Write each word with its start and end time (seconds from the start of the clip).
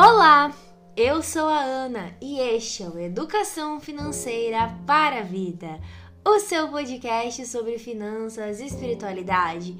Olá, 0.00 0.54
eu 0.96 1.20
sou 1.24 1.48
a 1.48 1.60
Ana 1.60 2.14
e 2.22 2.38
este 2.38 2.84
é 2.84 2.88
o 2.88 3.00
Educação 3.00 3.80
Financeira 3.80 4.72
para 4.86 5.18
a 5.18 5.24
Vida, 5.24 5.80
o 6.24 6.38
seu 6.38 6.68
podcast 6.68 7.44
sobre 7.46 7.80
finanças 7.80 8.60
e 8.60 8.66
espiritualidade. 8.66 9.76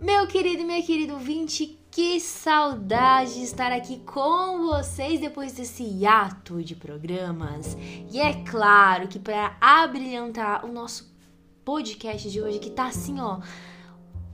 Meu 0.00 0.26
querido 0.26 0.62
e 0.62 0.64
minha 0.64 0.82
querida 0.82 1.12
ouvinte, 1.12 1.78
que 1.90 2.18
saudade 2.18 3.34
de 3.34 3.42
estar 3.42 3.70
aqui 3.72 3.98
com 3.98 4.68
vocês 4.68 5.20
depois 5.20 5.52
desse 5.52 5.82
hiato 5.82 6.64
de 6.64 6.74
programas. 6.74 7.76
E 8.10 8.18
é 8.18 8.42
claro 8.44 9.06
que 9.06 9.18
para 9.18 9.54
abrilhantar 9.60 10.64
o 10.64 10.72
nosso 10.72 11.14
podcast 11.62 12.30
de 12.30 12.40
hoje, 12.40 12.58
que 12.58 12.70
tá 12.70 12.86
assim, 12.86 13.20
ó, 13.20 13.38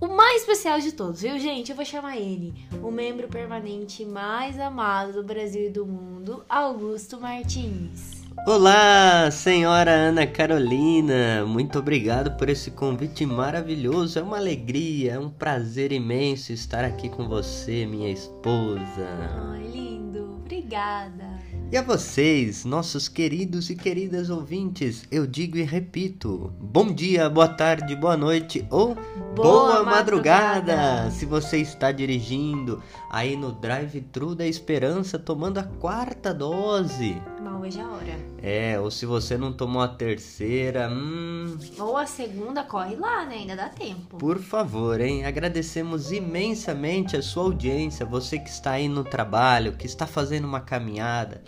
o 0.01 0.09
mais 0.09 0.43
especial 0.43 0.79
de 0.79 0.93
todos, 0.93 1.23
viu, 1.23 1.39
gente? 1.39 1.71
Eu 1.71 1.77
vou 1.77 1.85
chamar 1.85 2.17
ele, 2.17 2.55
o 2.83 2.91
membro 2.91 3.29
permanente 3.29 4.05
mais 4.05 4.59
amado 4.59 5.13
do 5.13 5.25
Brasil 5.25 5.67
e 5.67 5.71
do 5.71 5.85
mundo, 5.85 6.45
Augusto 6.49 7.21
Martins. 7.21 8.19
Olá, 8.47 9.29
senhora 9.33 9.91
Ana 9.91 10.25
Carolina, 10.27 11.45
muito 11.45 11.79
obrigado 11.79 12.37
por 12.37 12.49
esse 12.49 12.71
convite 12.71 13.27
maravilhoso. 13.27 14.19
É 14.19 14.23
uma 14.23 14.37
alegria, 14.37 15.15
é 15.15 15.19
um 15.19 15.29
prazer 15.29 15.91
imenso 15.91 16.53
estar 16.53 16.85
aqui 16.85 17.09
com 17.09 17.29
você, 17.29 17.85
minha 17.85 18.11
esposa. 18.11 19.09
Ai, 19.51 19.67
lindo, 19.67 20.37
obrigada. 20.41 21.38
E 21.71 21.77
a 21.77 21.83
vocês, 21.83 22.65
nossos 22.65 23.09
queridos 23.09 23.69
e 23.69 23.77
queridas 23.77 24.31
ouvintes, 24.31 25.07
eu 25.11 25.27
digo 25.27 25.59
e 25.59 25.63
repito: 25.63 26.51
bom 26.59 26.91
dia, 26.91 27.29
boa 27.29 27.47
tarde, 27.47 27.95
boa 27.95 28.17
noite 28.17 28.67
ou 28.71 28.95
boa, 28.95 29.35
boa 29.35 29.85
madrugada. 29.85 30.75
madrugada. 30.75 31.11
Se 31.11 31.27
você 31.27 31.59
está 31.59 31.93
dirigindo 31.93 32.83
aí 33.11 33.37
no 33.37 33.53
drive-thru 33.53 34.35
da 34.35 34.47
esperança 34.47 35.19
tomando 35.19 35.59
a 35.59 35.63
quarta 35.63 36.33
dose. 36.33 37.21
Mal 37.59 37.63
veja 37.63 37.83
a 37.83 37.91
hora. 37.91 38.21
É, 38.41 38.79
ou 38.79 38.89
se 38.89 39.05
você 39.05 39.37
não 39.37 39.53
tomou 39.53 39.83
a 39.83 39.89
terceira, 39.89 40.89
hum... 40.89 41.59
Ou 41.77 41.97
a 41.97 42.07
segunda, 42.07 42.63
corre 42.63 42.95
lá, 42.95 43.27
né? 43.27 43.35
Ainda 43.35 43.57
dá 43.57 43.69
tempo. 43.69 44.17
Por 44.17 44.39
favor, 44.39 45.01
hein? 45.01 45.27
Agradecemos 45.27 46.13
imensamente 46.13 47.17
a 47.17 47.23
sua 47.23 47.43
audiência, 47.43 48.07
você 48.07 48.39
que 48.39 48.49
está 48.49 48.73
aí 48.73 48.89
no 48.89 49.03
trabalho, 49.03 49.73
que 49.73 49.87
está 49.87 50.07
fazendo 50.07 50.45
uma 50.45 50.61
caminhada, 50.61 51.43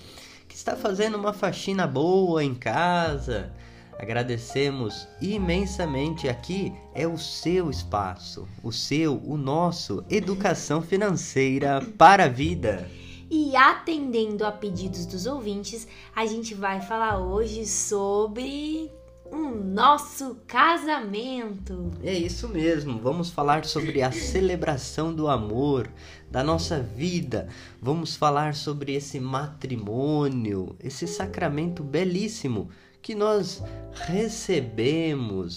que 0.49 0.57
está 0.57 0.75
fazendo 0.75 1.17
uma 1.17 1.33
faxina 1.33 1.87
boa 1.87 2.43
em 2.43 2.57
casa. 2.57 3.53
Agradecemos 3.97 5.07
imensamente. 5.21 6.29
Aqui 6.29 6.73
é 6.93 7.07
o 7.07 7.19
seu 7.19 7.71
espaço, 7.71 8.49
o 8.65 8.73
seu, 8.73 9.23
o 9.25 9.37
nosso 9.37 10.05
Educação 10.11 10.83
Financeira 10.83 11.81
para 11.97 12.25
a 12.25 12.29
Vida. 12.29 12.91
E 13.31 13.55
atendendo 13.55 14.45
a 14.45 14.51
pedidos 14.51 15.07
dos 15.07 15.25
ouvintes, 15.25 15.87
a 16.17 16.27
gente 16.27 16.53
vai 16.53 16.81
falar 16.81 17.19
hoje 17.19 17.65
sobre 17.65 18.91
o 19.31 19.51
nosso 19.51 20.37
casamento. 20.49 21.93
É 22.03 22.13
isso 22.13 22.49
mesmo, 22.49 22.99
vamos 22.99 23.31
falar 23.31 23.65
sobre 23.65 24.03
a 24.03 24.11
celebração 24.11 25.15
do 25.15 25.29
amor, 25.29 25.89
da 26.29 26.43
nossa 26.43 26.81
vida. 26.81 27.49
Vamos 27.81 28.17
falar 28.17 28.57
sobre 28.57 28.95
esse 28.95 29.21
matrimônio, 29.21 30.75
esse 30.81 31.07
sacramento 31.07 31.85
belíssimo 31.85 32.69
que 33.01 33.15
nós 33.15 33.63
recebemos. 33.93 35.55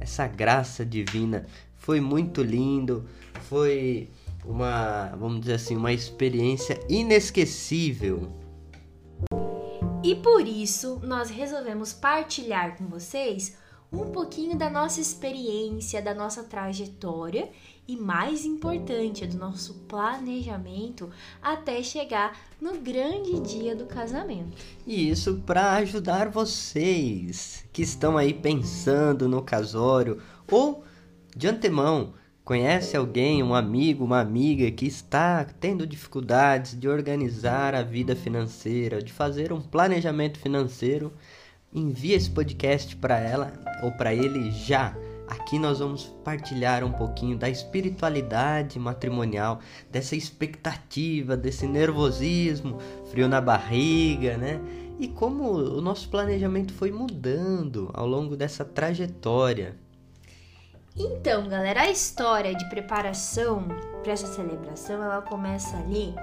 Essa 0.00 0.26
graça 0.26 0.84
divina 0.84 1.44
foi 1.76 2.00
muito 2.00 2.42
lindo, 2.42 3.04
foi 3.42 4.08
uma, 4.44 5.08
vamos 5.16 5.40
dizer 5.40 5.54
assim, 5.54 5.76
uma 5.76 5.92
experiência 5.92 6.80
inesquecível. 6.88 8.32
E 10.04 10.16
por 10.16 10.46
isso 10.46 11.00
nós 11.04 11.30
resolvemos 11.30 11.92
partilhar 11.92 12.76
com 12.76 12.86
vocês 12.86 13.56
um 13.92 14.10
pouquinho 14.10 14.56
da 14.56 14.70
nossa 14.70 15.00
experiência, 15.00 16.00
da 16.00 16.14
nossa 16.14 16.42
trajetória 16.42 17.50
e, 17.86 17.94
mais 17.94 18.46
importante, 18.46 19.26
do 19.26 19.36
nosso 19.36 19.74
planejamento 19.86 21.10
até 21.42 21.82
chegar 21.82 22.36
no 22.60 22.78
grande 22.78 23.38
dia 23.40 23.76
do 23.76 23.84
casamento. 23.84 24.56
E 24.86 25.10
isso 25.10 25.42
para 25.44 25.74
ajudar 25.74 26.30
vocês 26.30 27.64
que 27.72 27.82
estão 27.82 28.16
aí 28.16 28.32
pensando 28.32 29.28
no 29.28 29.42
casório 29.42 30.22
ou 30.50 30.84
de 31.36 31.48
antemão 31.48 32.14
Conhece 32.44 32.96
alguém, 32.96 33.40
um 33.40 33.54
amigo, 33.54 34.04
uma 34.04 34.18
amiga 34.18 34.68
que 34.72 34.84
está 34.84 35.44
tendo 35.60 35.86
dificuldades 35.86 36.76
de 36.76 36.88
organizar 36.88 37.72
a 37.72 37.82
vida 37.82 38.16
financeira, 38.16 39.00
de 39.00 39.12
fazer 39.12 39.52
um 39.52 39.60
planejamento 39.60 40.40
financeiro? 40.40 41.12
Envie 41.72 42.14
esse 42.14 42.28
podcast 42.28 42.96
para 42.96 43.16
ela 43.16 43.52
ou 43.80 43.92
para 43.92 44.12
ele 44.12 44.50
já. 44.50 44.92
Aqui 45.28 45.56
nós 45.56 45.78
vamos 45.78 46.06
partilhar 46.24 46.82
um 46.82 46.90
pouquinho 46.90 47.38
da 47.38 47.48
espiritualidade 47.48 48.76
matrimonial, 48.76 49.60
dessa 49.88 50.16
expectativa, 50.16 51.36
desse 51.36 51.68
nervosismo, 51.68 52.78
frio 53.12 53.28
na 53.28 53.40
barriga, 53.40 54.36
né? 54.36 54.60
E 54.98 55.06
como 55.06 55.44
o 55.48 55.80
nosso 55.80 56.08
planejamento 56.08 56.72
foi 56.72 56.90
mudando 56.90 57.88
ao 57.94 58.06
longo 58.06 58.36
dessa 58.36 58.64
trajetória. 58.64 59.76
Então, 60.96 61.48
galera, 61.48 61.82
a 61.82 61.90
história 61.90 62.54
de 62.54 62.68
preparação 62.68 63.66
para 64.02 64.12
essa 64.12 64.26
celebração, 64.26 65.02
ela 65.02 65.22
começa 65.22 65.76
ali 65.78 66.14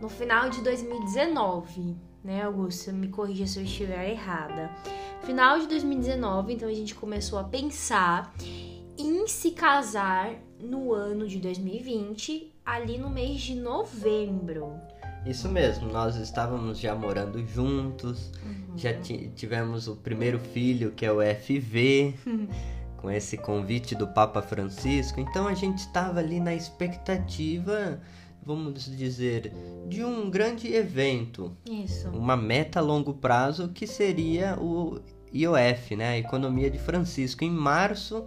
no 0.00 0.08
final 0.08 0.48
de 0.48 0.62
2019, 0.62 1.96
né, 2.24 2.42
Augusto? 2.42 2.92
Me 2.92 3.08
corrija 3.08 3.46
se 3.46 3.58
eu 3.58 3.64
estiver 3.64 4.10
errada. 4.10 4.70
Final 5.24 5.58
de 5.58 5.66
2019, 5.66 6.54
então 6.54 6.68
a 6.68 6.72
gente 6.72 6.94
começou 6.94 7.38
a 7.38 7.44
pensar 7.44 8.32
em 8.98 9.26
se 9.26 9.50
casar 9.50 10.34
no 10.58 10.94
ano 10.94 11.28
de 11.28 11.38
2020, 11.38 12.54
ali 12.64 12.96
no 12.96 13.10
mês 13.10 13.40
de 13.40 13.54
novembro. 13.54 14.72
Isso 15.26 15.48
mesmo, 15.48 15.92
nós 15.92 16.16
estávamos 16.16 16.78
já 16.78 16.94
morando 16.94 17.44
juntos, 17.46 18.30
uhum. 18.44 18.78
já 18.78 18.94
tivemos 18.94 19.88
o 19.88 19.96
primeiro 19.96 20.38
filho, 20.38 20.92
que 20.92 21.04
é 21.04 21.12
o 21.12 21.18
FV. 21.20 22.14
com 23.06 23.10
esse 23.12 23.36
convite 23.36 23.94
do 23.94 24.08
Papa 24.08 24.42
Francisco. 24.42 25.20
Então 25.20 25.46
a 25.46 25.54
gente 25.54 25.78
estava 25.78 26.18
ali 26.18 26.40
na 26.40 26.52
expectativa, 26.52 28.00
vamos 28.44 28.84
dizer, 28.96 29.52
de 29.86 30.02
um 30.02 30.28
grande 30.28 30.74
evento. 30.74 31.56
Isso. 31.70 32.08
Uma 32.08 32.36
meta 32.36 32.80
a 32.80 32.82
longo 32.82 33.14
prazo 33.14 33.68
que 33.68 33.86
seria 33.86 34.58
o 34.60 34.98
IOF, 35.32 35.94
né, 35.94 36.08
a 36.08 36.18
Economia 36.18 36.68
de 36.68 36.80
Francisco, 36.80 37.44
em 37.44 37.50
março 37.50 38.24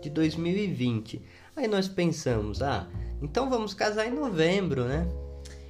de 0.00 0.08
2020. 0.08 1.20
Aí 1.54 1.68
nós 1.68 1.86
pensamos, 1.86 2.62
ah, 2.62 2.88
então 3.20 3.50
vamos 3.50 3.74
casar 3.74 4.06
em 4.06 4.14
novembro, 4.14 4.86
né? 4.86 5.06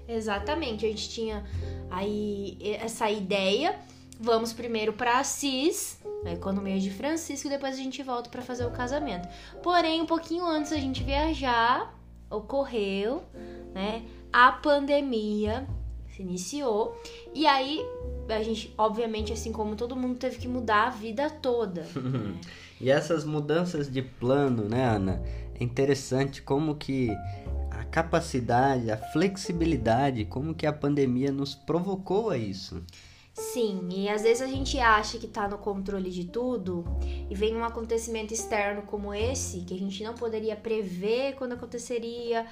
Exatamente, 0.06 0.86
a 0.86 0.88
gente 0.88 1.08
tinha 1.08 1.44
aí 1.90 2.56
essa 2.80 3.10
ideia 3.10 3.74
vamos 4.22 4.52
primeiro 4.52 4.92
para 4.92 5.18
Assis, 5.18 5.98
a 6.24 6.30
economia 6.30 6.78
de 6.78 6.90
Francisco, 6.90 7.48
e 7.48 7.50
depois 7.50 7.74
a 7.74 7.82
gente 7.82 8.02
volta 8.02 8.30
para 8.30 8.40
fazer 8.40 8.64
o 8.64 8.70
casamento. 8.70 9.28
Porém, 9.62 10.00
um 10.00 10.06
pouquinho 10.06 10.46
antes 10.46 10.70
da 10.70 10.76
gente 10.76 11.02
viajar, 11.02 11.92
ocorreu, 12.30 13.24
né, 13.74 14.04
a 14.32 14.52
pandemia 14.52 15.66
se 16.14 16.22
iniciou 16.22 16.96
e 17.34 17.46
aí 17.46 17.84
a 18.28 18.42
gente, 18.42 18.72
obviamente, 18.78 19.32
assim 19.32 19.50
como 19.50 19.74
todo 19.74 19.96
mundo 19.96 20.18
teve 20.18 20.38
que 20.38 20.46
mudar 20.46 20.86
a 20.86 20.90
vida 20.90 21.28
toda. 21.28 21.82
Né? 21.82 22.34
e 22.80 22.90
essas 22.90 23.24
mudanças 23.24 23.90
de 23.90 24.00
plano, 24.00 24.68
né, 24.68 24.84
Ana? 24.84 25.20
É 25.58 25.64
interessante 25.64 26.40
como 26.40 26.76
que 26.76 27.10
a 27.70 27.84
capacidade, 27.84 28.90
a 28.90 28.96
flexibilidade, 28.96 30.24
como 30.24 30.54
que 30.54 30.66
a 30.66 30.72
pandemia 30.72 31.32
nos 31.32 31.54
provocou 31.54 32.30
a 32.30 32.38
isso. 32.38 32.82
Sim, 33.34 33.88
e 33.90 34.08
às 34.10 34.22
vezes 34.22 34.42
a 34.42 34.46
gente 34.46 34.78
acha 34.78 35.18
que 35.18 35.26
tá 35.26 35.48
no 35.48 35.56
controle 35.56 36.10
de 36.10 36.26
tudo 36.26 36.84
e 37.30 37.34
vem 37.34 37.56
um 37.56 37.64
acontecimento 37.64 38.34
externo 38.34 38.82
como 38.82 39.14
esse, 39.14 39.60
que 39.60 39.74
a 39.74 39.78
gente 39.78 40.04
não 40.04 40.12
poderia 40.14 40.54
prever 40.54 41.34
quando 41.36 41.54
aconteceria 41.54 42.46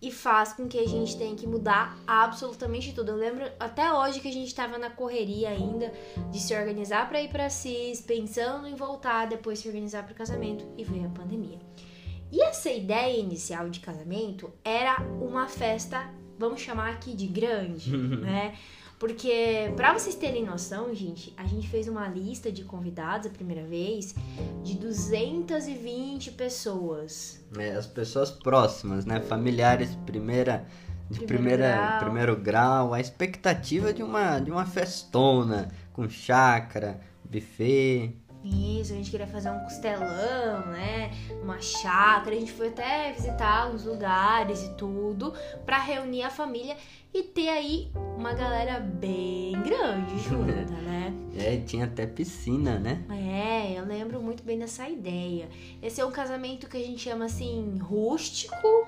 e 0.00 0.12
faz 0.12 0.52
com 0.52 0.68
que 0.68 0.78
a 0.78 0.86
gente 0.86 1.16
tenha 1.16 1.34
que 1.34 1.46
mudar 1.46 1.98
absolutamente 2.06 2.92
tudo. 2.92 3.10
Eu 3.10 3.16
lembro 3.16 3.44
até 3.58 3.92
hoje 3.92 4.20
que 4.20 4.28
a 4.28 4.32
gente 4.32 4.46
estava 4.48 4.78
na 4.78 4.90
correria 4.90 5.48
ainda 5.48 5.92
de 6.30 6.38
se 6.38 6.54
organizar 6.54 7.08
para 7.08 7.20
ir 7.22 7.30
para 7.30 7.50
CIS, 7.50 8.02
pensando 8.02 8.66
em 8.66 8.74
voltar 8.74 9.26
depois 9.26 9.58
se 9.58 9.66
organizar 9.66 10.04
para 10.04 10.12
o 10.12 10.16
casamento 10.16 10.64
e 10.76 10.84
veio 10.84 11.06
a 11.06 11.10
pandemia. 11.10 11.58
E 12.30 12.42
essa 12.42 12.70
ideia 12.70 13.18
inicial 13.18 13.70
de 13.70 13.80
casamento 13.80 14.52
era 14.62 15.00
uma 15.20 15.48
festa, 15.48 16.08
vamos 16.38 16.60
chamar 16.60 16.92
aqui 16.92 17.14
de 17.14 17.26
grande, 17.26 17.96
né? 17.96 18.56
Porque, 18.98 19.72
para 19.76 19.92
vocês 19.92 20.16
terem 20.16 20.44
noção, 20.44 20.92
gente, 20.92 21.32
a 21.36 21.44
gente 21.46 21.68
fez 21.68 21.86
uma 21.86 22.08
lista 22.08 22.50
de 22.50 22.64
convidados 22.64 23.28
a 23.28 23.30
primeira 23.30 23.62
vez 23.64 24.14
de 24.64 24.74
220 24.74 26.32
pessoas. 26.32 27.40
É, 27.56 27.70
as 27.72 27.86
pessoas 27.86 28.30
próximas, 28.30 29.04
né? 29.04 29.20
Familiares, 29.20 29.94
primeira 30.04 30.66
de 31.10 31.20
Primeiro 31.20 31.26
primeira, 31.26 31.76
grau. 31.76 32.00
primeiro 32.00 32.36
grau, 32.36 32.92
a 32.94 33.00
expectativa 33.00 33.92
de 33.94 34.02
uma, 34.02 34.38
de 34.40 34.50
uma 34.50 34.66
festona 34.66 35.70
com 35.92 36.08
chácara, 36.08 37.00
buffet. 37.24 38.14
Isso, 38.44 38.92
a 38.92 38.96
gente 38.96 39.10
queria 39.10 39.26
fazer 39.26 39.50
um 39.50 39.58
costelão, 39.60 40.66
né? 40.66 41.10
Uma 41.42 41.60
chácara. 41.60 42.34
A 42.34 42.38
gente 42.38 42.52
foi 42.52 42.68
até 42.68 43.12
visitar 43.12 43.64
alguns 43.64 43.84
lugares 43.84 44.62
e 44.62 44.74
tudo 44.74 45.34
pra 45.66 45.78
reunir 45.78 46.22
a 46.22 46.30
família 46.30 46.76
e 47.12 47.22
ter 47.22 47.48
aí 47.48 47.90
uma 48.16 48.32
galera 48.34 48.78
bem 48.78 49.60
grande 49.62 50.18
junta, 50.28 50.52
né? 50.52 51.12
É, 51.36 51.56
tinha 51.58 51.84
até 51.84 52.06
piscina, 52.06 52.78
né? 52.78 53.04
É, 53.10 53.78
eu 53.78 53.84
lembro 53.84 54.20
muito 54.22 54.42
bem 54.42 54.58
dessa 54.58 54.88
ideia. 54.88 55.48
Esse 55.82 56.00
é 56.00 56.04
um 56.04 56.10
casamento 56.10 56.68
que 56.68 56.76
a 56.76 56.80
gente 56.80 57.00
chama 57.00 57.24
assim 57.24 57.78
rústico, 57.78 58.86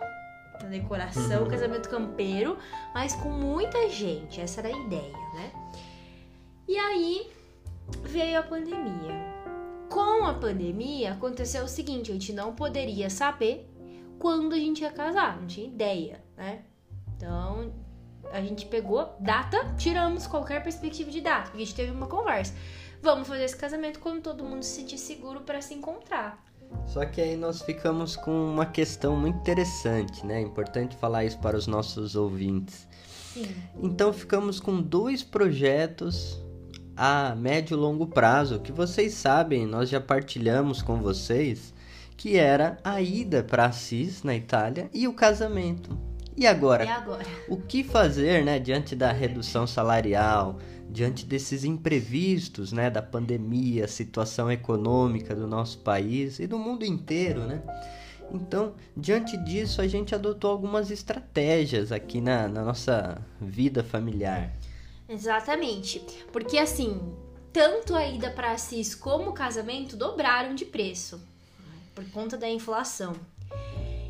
na 0.62 0.68
decoração, 0.68 1.46
casamento 1.48 1.88
campeiro, 1.88 2.58
mas 2.94 3.14
com 3.14 3.30
muita 3.30 3.88
gente. 3.88 4.40
Essa 4.40 4.60
era 4.60 4.68
a 4.68 4.86
ideia, 4.86 5.18
né? 5.34 5.52
E 6.68 6.76
aí 6.76 7.30
veio 8.02 8.38
a 8.38 8.42
pandemia. 8.42 9.39
Com 9.90 10.24
a 10.24 10.32
pandemia 10.32 11.12
aconteceu 11.12 11.64
o 11.64 11.68
seguinte, 11.68 12.12
a 12.12 12.14
gente 12.14 12.32
não 12.32 12.54
poderia 12.54 13.10
saber 13.10 13.68
quando 14.20 14.54
a 14.54 14.56
gente 14.56 14.82
ia 14.82 14.92
casar, 14.92 15.40
não 15.40 15.48
tinha 15.48 15.66
ideia, 15.66 16.22
né? 16.36 16.62
Então 17.16 17.72
a 18.32 18.40
gente 18.40 18.66
pegou 18.66 19.16
data, 19.18 19.74
tiramos 19.76 20.28
qualquer 20.28 20.62
perspectiva 20.62 21.10
de 21.10 21.20
data, 21.20 21.50
porque 21.50 21.62
a 21.62 21.66
gente 21.66 21.74
teve 21.74 21.90
uma 21.90 22.06
conversa. 22.06 22.54
Vamos 23.02 23.26
fazer 23.26 23.44
esse 23.44 23.56
casamento 23.56 23.98
quando 23.98 24.22
todo 24.22 24.44
mundo 24.44 24.62
se 24.62 24.76
sentir 24.76 24.98
seguro 24.98 25.40
para 25.40 25.60
se 25.60 25.74
encontrar. 25.74 26.40
Só 26.86 27.04
que 27.04 27.20
aí 27.20 27.36
nós 27.36 27.60
ficamos 27.60 28.14
com 28.14 28.30
uma 28.30 28.66
questão 28.66 29.16
muito 29.16 29.38
interessante, 29.40 30.24
né? 30.24 30.40
Importante 30.40 30.96
falar 30.96 31.24
isso 31.24 31.38
para 31.40 31.56
os 31.56 31.66
nossos 31.66 32.14
ouvintes. 32.14 32.86
Sim. 33.32 33.52
Então 33.82 34.12
ficamos 34.12 34.60
com 34.60 34.80
dois 34.80 35.24
projetos 35.24 36.40
a 36.96 37.34
médio 37.34 37.74
e 37.76 37.80
longo 37.80 38.06
prazo 38.06 38.60
que 38.60 38.72
vocês 38.72 39.14
sabem, 39.14 39.66
nós 39.66 39.88
já 39.88 40.00
partilhamos 40.00 40.82
com 40.82 40.96
vocês, 40.96 41.72
que 42.16 42.36
era 42.36 42.78
a 42.84 43.00
ida 43.00 43.42
para 43.42 43.66
Assis, 43.66 44.22
na 44.22 44.34
Itália, 44.34 44.90
e 44.92 45.08
o 45.08 45.12
casamento. 45.14 45.98
E 46.36 46.46
agora, 46.46 46.84
E 46.84 46.88
agora? 46.88 47.24
o 47.48 47.56
que 47.56 47.82
fazer, 47.82 48.44
né, 48.44 48.58
diante 48.58 48.94
da 48.94 49.12
redução 49.12 49.66
salarial, 49.66 50.58
diante 50.88 51.24
desses 51.26 51.64
imprevistos, 51.64 52.72
né, 52.72 52.90
da 52.90 53.02
pandemia, 53.02 53.86
situação 53.86 54.50
econômica 54.50 55.34
do 55.34 55.46
nosso 55.46 55.78
país 55.78 56.38
e 56.38 56.46
do 56.46 56.58
mundo 56.58 56.84
inteiro, 56.84 57.46
né? 57.46 57.62
Então, 58.32 58.74
diante 58.96 59.36
disso, 59.36 59.80
a 59.82 59.88
gente 59.88 60.14
adotou 60.14 60.50
algumas 60.50 60.90
estratégias 60.90 61.90
aqui 61.90 62.20
na, 62.20 62.46
na 62.48 62.64
nossa 62.64 63.18
vida 63.40 63.82
familiar. 63.82 64.52
Exatamente. 65.10 65.98
Porque 66.32 66.56
assim, 66.56 67.14
tanto 67.52 67.96
a 67.96 68.06
ida 68.06 68.30
para 68.30 68.52
Assis 68.52 68.94
como 68.94 69.30
o 69.30 69.34
casamento 69.34 69.96
dobraram 69.96 70.54
de 70.54 70.64
preço 70.64 71.20
por 71.94 72.08
conta 72.10 72.36
da 72.36 72.48
inflação. 72.48 73.14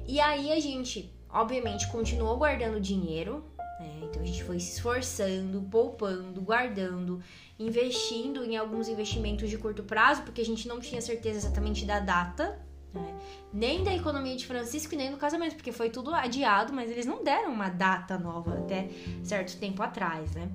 E 0.06 0.20
aí 0.20 0.52
a 0.52 0.60
gente, 0.60 1.10
obviamente, 1.30 1.88
continuou 1.88 2.36
guardando 2.36 2.78
dinheiro, 2.78 3.42
né? 3.80 4.00
Então 4.02 4.22
a 4.22 4.26
gente 4.26 4.44
foi 4.44 4.60
se 4.60 4.74
esforçando, 4.74 5.62
poupando, 5.70 6.40
guardando, 6.42 7.22
investindo 7.58 8.44
em 8.44 8.56
alguns 8.56 8.88
investimentos 8.88 9.48
de 9.48 9.56
curto 9.56 9.82
prazo, 9.82 10.22
porque 10.22 10.42
a 10.42 10.44
gente 10.44 10.68
não 10.68 10.80
tinha 10.80 11.00
certeza 11.00 11.38
exatamente 11.38 11.86
da 11.86 11.98
data, 11.98 12.58
né? 12.92 13.20
nem 13.52 13.82
da 13.82 13.94
economia 13.94 14.36
de 14.36 14.46
Francisco 14.46 14.94
e 14.94 14.96
nem 14.96 15.10
do 15.10 15.16
casamento, 15.16 15.56
porque 15.56 15.72
foi 15.72 15.90
tudo 15.90 16.14
adiado, 16.14 16.72
mas 16.72 16.90
eles 16.90 17.06
não 17.06 17.22
deram 17.24 17.52
uma 17.52 17.68
data 17.68 18.18
nova 18.18 18.58
até 18.58 18.88
certo 19.24 19.58
tempo 19.58 19.82
atrás, 19.82 20.32
né? 20.34 20.50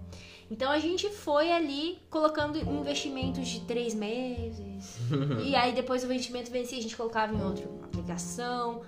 Então 0.50 0.72
a 0.72 0.80
gente 0.80 1.10
foi 1.10 1.52
ali 1.52 1.98
colocando 2.10 2.58
investimentos 2.58 3.48
de 3.48 3.62
três 3.62 3.94
meses. 3.94 4.98
e 5.44 5.56
aí 5.56 5.74
depois 5.74 6.04
o 6.04 6.06
investimento 6.06 6.52
vencia, 6.52 6.78
a 6.78 6.82
gente 6.82 6.96
colocava 6.96 7.34
em 7.34 7.44
outra 7.44 7.66
aplicação. 7.84 8.82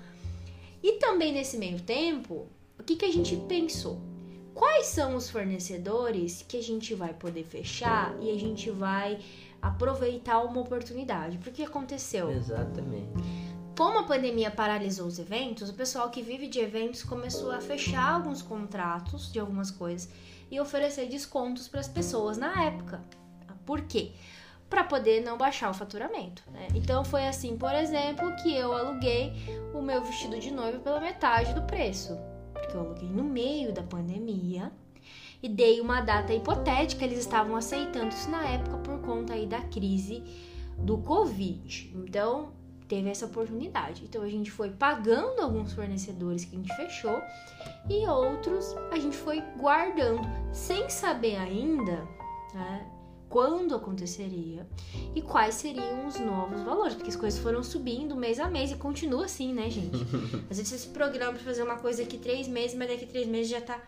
E 0.83 0.93
também 0.93 1.33
nesse 1.33 1.57
meio 1.57 1.81
tempo, 1.81 2.47
o 2.79 2.83
que, 2.83 2.95
que 2.95 3.05
a 3.05 3.11
gente 3.11 3.35
pensou? 3.47 3.99
Quais 4.53 4.87
são 4.87 5.15
os 5.15 5.29
fornecedores 5.29 6.43
que 6.47 6.57
a 6.57 6.63
gente 6.63 6.93
vai 6.95 7.13
poder 7.13 7.43
fechar 7.43 8.15
e 8.21 8.31
a 8.31 8.39
gente 8.39 8.71
vai 8.71 9.19
aproveitar 9.61 10.41
uma 10.43 10.61
oportunidade? 10.61 11.37
Porque 11.37 11.63
aconteceu? 11.63 12.29
Exatamente. 12.31 13.11
Como 13.77 13.99
a 13.99 14.03
pandemia 14.03 14.49
paralisou 14.49 15.05
os 15.05 15.19
eventos, 15.19 15.69
o 15.69 15.73
pessoal 15.73 16.09
que 16.09 16.23
vive 16.23 16.47
de 16.47 16.59
eventos 16.59 17.03
começou 17.03 17.51
a 17.51 17.61
fechar 17.61 18.13
alguns 18.13 18.41
contratos 18.41 19.31
de 19.31 19.39
algumas 19.39 19.69
coisas 19.69 20.09
e 20.49 20.59
oferecer 20.59 21.07
descontos 21.07 21.67
para 21.67 21.79
as 21.79 21.87
pessoas 21.87 22.37
na 22.37 22.63
época. 22.63 22.99
Por 23.67 23.81
quê? 23.81 24.13
Para 24.67 24.83
poder 24.83 25.23
não 25.23 25.37
baixar 25.37 25.69
o 25.69 25.73
faturamento. 25.73 26.41
Né? 26.51 26.69
Então 26.73 27.05
foi 27.05 27.27
assim, 27.27 27.55
por 27.55 27.73
exemplo, 27.75 28.35
que 28.37 28.55
eu 28.55 28.73
aluguei 28.73 29.33
o 29.73 29.81
meu 29.81 30.03
vestido 30.03 30.39
de 30.39 30.49
noiva 30.49 30.79
pela 30.79 30.99
metade 30.99 31.53
do 31.53 31.61
preço, 31.61 32.17
porque 32.53 32.75
eu 32.75 32.81
aluguei 32.81 33.09
no 33.09 33.23
meio 33.23 33.71
da 33.71 33.83
pandemia 33.83 34.71
e 35.41 35.49
dei 35.49 35.81
uma 35.81 36.01
data 36.01 36.33
hipotética. 36.33 37.05
Eles 37.05 37.19
estavam 37.19 37.55
aceitando 37.55 38.09
isso 38.09 38.29
na 38.29 38.43
época 38.45 38.77
por 38.77 38.99
conta 39.01 39.33
aí 39.33 39.45
da 39.45 39.61
crise 39.61 40.23
do 40.77 40.97
Covid. 40.97 41.93
Então 41.95 42.51
teve 42.87 43.09
essa 43.09 43.25
oportunidade. 43.25 44.03
Então 44.03 44.23
a 44.23 44.29
gente 44.29 44.49
foi 44.49 44.69
pagando 44.69 45.41
alguns 45.41 45.73
fornecedores 45.73 46.45
que 46.45 46.55
a 46.55 46.59
gente 46.59 46.75
fechou 46.75 47.21
e 47.89 48.07
outros 48.07 48.75
a 48.91 48.97
gente 48.97 49.17
foi 49.17 49.41
guardando 49.57 50.27
sem 50.53 50.89
saber 50.89 51.35
ainda 51.35 52.07
né, 52.53 52.89
quando 53.29 53.75
aconteceria 53.75 54.65
e 55.13 55.21
quais 55.21 55.55
seriam 55.55 56.07
os 56.07 56.17
novos 56.19 56.61
valores, 56.61 56.93
porque 56.95 57.09
as 57.09 57.15
coisas 57.15 57.39
foram 57.39 57.61
subindo 57.61 58.15
mês 58.15 58.39
a 58.39 58.49
mês 58.49 58.71
e 58.71 58.75
continua 58.75 59.25
assim, 59.25 59.53
né, 59.53 59.69
gente? 59.69 59.97
Às 60.49 60.57
vezes 60.57 60.69
você 60.69 60.77
se 60.77 60.87
programa 60.89 61.33
pra 61.33 61.43
fazer 61.43 61.63
uma 61.63 61.75
coisa 61.75 62.03
daqui 62.03 62.17
três 62.17 62.47
meses, 62.47 62.77
mas 62.77 62.87
daqui 62.87 63.05
três 63.05 63.27
meses 63.27 63.49
já 63.49 63.59
tá 63.59 63.81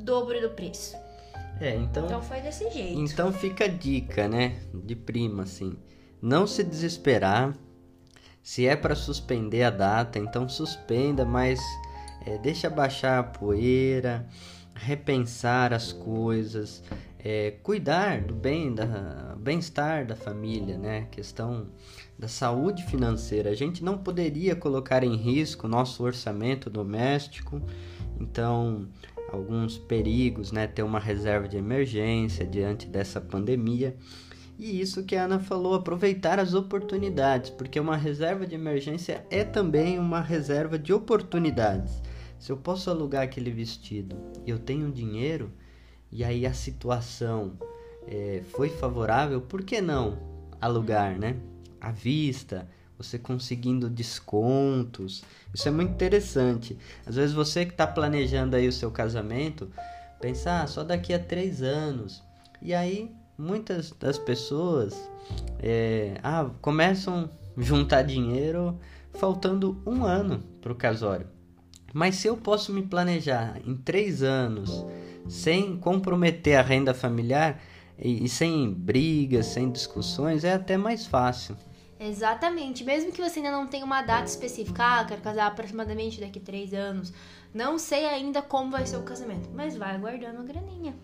dobro 0.00 0.40
do 0.40 0.50
preço. 0.50 0.96
É, 1.60 1.76
então, 1.76 2.06
Então 2.06 2.22
foi 2.22 2.40
desse 2.40 2.70
jeito. 2.70 2.98
então 2.98 3.32
fica 3.32 3.64
a 3.64 3.68
dica, 3.68 4.26
né, 4.26 4.56
de 4.72 4.96
prima, 4.96 5.42
assim. 5.42 5.76
Não 6.22 6.46
se 6.46 6.64
desesperar. 6.64 7.54
Se 8.42 8.66
é 8.66 8.74
para 8.74 8.94
suspender 8.94 9.62
a 9.64 9.70
data, 9.70 10.18
então 10.18 10.48
suspenda, 10.48 11.24
mas 11.26 11.60
é, 12.26 12.38
deixa 12.38 12.70
baixar 12.70 13.18
a 13.18 13.22
poeira, 13.22 14.26
repensar 14.74 15.74
as 15.74 15.92
coisas, 15.92 16.82
é, 17.18 17.52
cuidar 17.62 18.22
do 18.22 18.34
bem, 18.34 18.74
da 18.74 19.36
bem-estar 19.38 20.06
da 20.06 20.16
família, 20.16 20.78
né? 20.78 21.06
Questão 21.10 21.66
da 22.18 22.28
saúde 22.28 22.84
financeira. 22.84 23.50
A 23.50 23.54
gente 23.54 23.84
não 23.84 23.98
poderia 23.98 24.56
colocar 24.56 25.04
em 25.04 25.16
risco 25.16 25.66
o 25.66 25.70
nosso 25.70 26.02
orçamento 26.02 26.70
doméstico, 26.70 27.60
então 28.18 28.88
alguns 29.32 29.78
perigos, 29.78 30.52
né? 30.52 30.66
Ter 30.66 30.82
uma 30.82 30.98
reserva 30.98 31.48
de 31.48 31.56
emergência 31.56 32.46
diante 32.46 32.86
dessa 32.86 33.20
pandemia. 33.20 33.96
E 34.58 34.80
isso 34.80 35.04
que 35.04 35.16
a 35.16 35.24
Ana 35.24 35.40
falou, 35.40 35.74
aproveitar 35.74 36.38
as 36.38 36.52
oportunidades, 36.52 37.48
porque 37.48 37.80
uma 37.80 37.96
reserva 37.96 38.46
de 38.46 38.54
emergência 38.54 39.24
é 39.30 39.42
também 39.42 39.98
uma 39.98 40.20
reserva 40.20 40.78
de 40.78 40.92
oportunidades. 40.92 42.02
Se 42.38 42.52
eu 42.52 42.56
posso 42.56 42.90
alugar 42.90 43.22
aquele 43.22 43.50
vestido 43.50 44.16
e 44.46 44.50
eu 44.50 44.58
tenho 44.58 44.92
dinheiro, 44.92 45.50
e 46.12 46.22
aí 46.22 46.44
a 46.44 46.52
situação 46.52 47.52
é, 48.06 48.42
foi 48.50 48.68
favorável, 48.68 49.40
por 49.40 49.62
que 49.62 49.80
não 49.80 50.18
alugar, 50.60 51.18
né? 51.18 51.36
À 51.80 51.90
vista, 51.90 52.68
você 53.02 53.18
conseguindo 53.18 53.88
descontos. 53.88 55.24
Isso 55.54 55.66
é 55.66 55.70
muito 55.70 55.92
interessante. 55.92 56.76
Às 57.06 57.16
vezes 57.16 57.34
você 57.34 57.64
que 57.64 57.72
está 57.72 57.86
planejando 57.86 58.56
aí 58.56 58.68
o 58.68 58.72
seu 58.72 58.90
casamento, 58.90 59.70
pensar 60.20 60.62
ah, 60.62 60.66
só 60.66 60.84
daqui 60.84 61.14
a 61.14 61.18
três 61.18 61.62
anos. 61.62 62.22
E 62.60 62.74
aí 62.74 63.10
muitas 63.38 63.90
das 63.98 64.18
pessoas 64.18 64.94
é, 65.58 66.20
ah, 66.22 66.50
começam 66.60 67.30
a 67.56 67.62
juntar 67.62 68.02
dinheiro 68.02 68.78
faltando 69.14 69.80
um 69.86 70.04
ano 70.04 70.42
para 70.60 70.72
o 70.72 70.76
casório. 70.76 71.26
Mas 71.94 72.16
se 72.16 72.28
eu 72.28 72.36
posso 72.36 72.72
me 72.72 72.82
planejar 72.82 73.58
em 73.66 73.74
três 73.74 74.22
anos 74.22 74.84
sem 75.26 75.76
comprometer 75.76 76.56
a 76.56 76.62
renda 76.62 76.92
familiar 76.92 77.60
e, 77.98 78.24
e 78.24 78.28
sem 78.28 78.70
brigas, 78.70 79.46
sem 79.46 79.70
discussões, 79.70 80.44
é 80.44 80.52
até 80.52 80.76
mais 80.76 81.06
fácil. 81.06 81.56
Exatamente. 82.00 82.82
Mesmo 82.82 83.12
que 83.12 83.20
você 83.20 83.40
ainda 83.40 83.50
não 83.50 83.66
tenha 83.66 83.84
uma 83.84 84.00
data 84.00 84.24
específica, 84.24 84.82
ah, 84.82 85.04
quero 85.04 85.20
casar 85.20 85.46
aproximadamente 85.46 86.18
daqui 86.18 86.40
três 86.40 86.72
anos. 86.72 87.12
Não 87.52 87.78
sei 87.78 88.06
ainda 88.06 88.40
como 88.40 88.70
vai 88.70 88.86
ser 88.86 88.96
o 88.96 89.02
casamento, 89.02 89.50
mas 89.52 89.76
vai 89.76 89.98
guardando 89.98 90.40
a 90.40 90.42
graninha. 90.42 90.96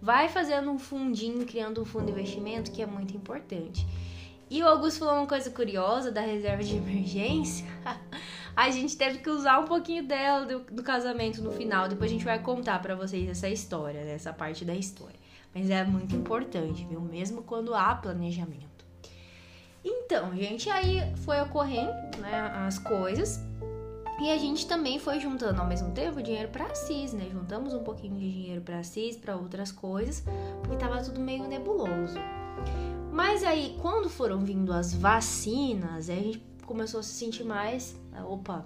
Vai 0.00 0.28
fazendo 0.28 0.70
um 0.70 0.78
fundinho, 0.78 1.46
criando 1.46 1.80
um 1.80 1.86
fundo 1.86 2.06
de 2.06 2.12
investimento, 2.12 2.70
que 2.70 2.82
é 2.82 2.86
muito 2.86 3.16
importante. 3.16 3.86
E 4.50 4.62
o 4.62 4.66
Augusto 4.66 4.98
falou 4.98 5.14
uma 5.14 5.26
coisa 5.26 5.48
curiosa 5.50 6.12
da 6.12 6.20
reserva 6.20 6.62
de 6.62 6.76
emergência. 6.76 7.64
a 8.54 8.68
gente 8.68 8.94
teve 8.94 9.18
que 9.20 9.30
usar 9.30 9.58
um 9.58 9.64
pouquinho 9.64 10.06
dela 10.06 10.44
do, 10.44 10.58
do 10.58 10.82
casamento 10.82 11.40
no 11.40 11.50
final. 11.50 11.88
Depois 11.88 12.10
a 12.10 12.14
gente 12.14 12.24
vai 12.26 12.38
contar 12.38 12.82
para 12.82 12.94
vocês 12.94 13.26
essa 13.26 13.48
história, 13.48 14.04
né? 14.04 14.12
essa 14.12 14.34
parte 14.34 14.66
da 14.66 14.74
história. 14.74 15.18
Mas 15.54 15.70
é 15.70 15.82
muito 15.84 16.14
importante, 16.14 16.84
viu? 16.84 17.00
Mesmo 17.00 17.42
quando 17.42 17.74
há 17.74 17.94
planejamento. 17.94 18.71
Então, 19.84 20.34
gente, 20.36 20.70
aí 20.70 21.00
foi 21.24 21.40
ocorrendo 21.40 21.92
né, 22.18 22.52
as 22.66 22.78
coisas. 22.78 23.40
E 24.20 24.30
a 24.30 24.38
gente 24.38 24.66
também 24.68 25.00
foi 25.00 25.18
juntando 25.18 25.60
ao 25.60 25.66
mesmo 25.66 25.90
tempo 25.90 26.22
dinheiro 26.22 26.48
para 26.48 26.66
Assis, 26.66 27.12
né? 27.12 27.28
Juntamos 27.32 27.74
um 27.74 27.82
pouquinho 27.82 28.16
de 28.16 28.30
dinheiro 28.30 28.60
para 28.60 28.78
Assis, 28.78 29.16
para 29.16 29.34
outras 29.34 29.72
coisas, 29.72 30.22
porque 30.62 30.76
tava 30.76 31.02
tudo 31.02 31.18
meio 31.18 31.48
nebuloso. 31.48 32.18
Mas 33.10 33.42
aí, 33.42 33.76
quando 33.82 34.08
foram 34.08 34.38
vindo 34.40 34.72
as 34.72 34.94
vacinas, 34.94 36.08
a 36.08 36.14
gente 36.14 36.38
começou 36.64 37.00
a 37.00 37.02
se 37.02 37.14
sentir 37.14 37.42
mais, 37.42 38.00
opa, 38.24 38.64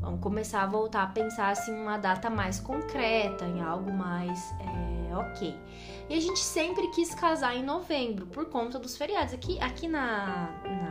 vamos 0.00 0.20
começar 0.20 0.62
a 0.62 0.66
voltar 0.66 1.02
a 1.02 1.06
pensar 1.06 1.50
assim 1.50 1.74
uma 1.74 1.98
data 1.98 2.30
mais 2.30 2.60
concreta, 2.60 3.44
em 3.44 3.60
algo 3.60 3.92
mais 3.92 4.54
é, 4.60 5.16
ok. 5.16 5.54
E 6.08 6.14
a 6.14 6.20
gente 6.20 6.38
sempre 6.38 6.88
quis 6.88 7.14
casar 7.14 7.56
em 7.56 7.62
novembro 7.62 8.26
por 8.26 8.46
conta 8.46 8.78
dos 8.78 8.96
feriados. 8.96 9.34
Aqui, 9.34 9.60
aqui 9.60 9.88
na, 9.88 10.50
na 10.64 10.87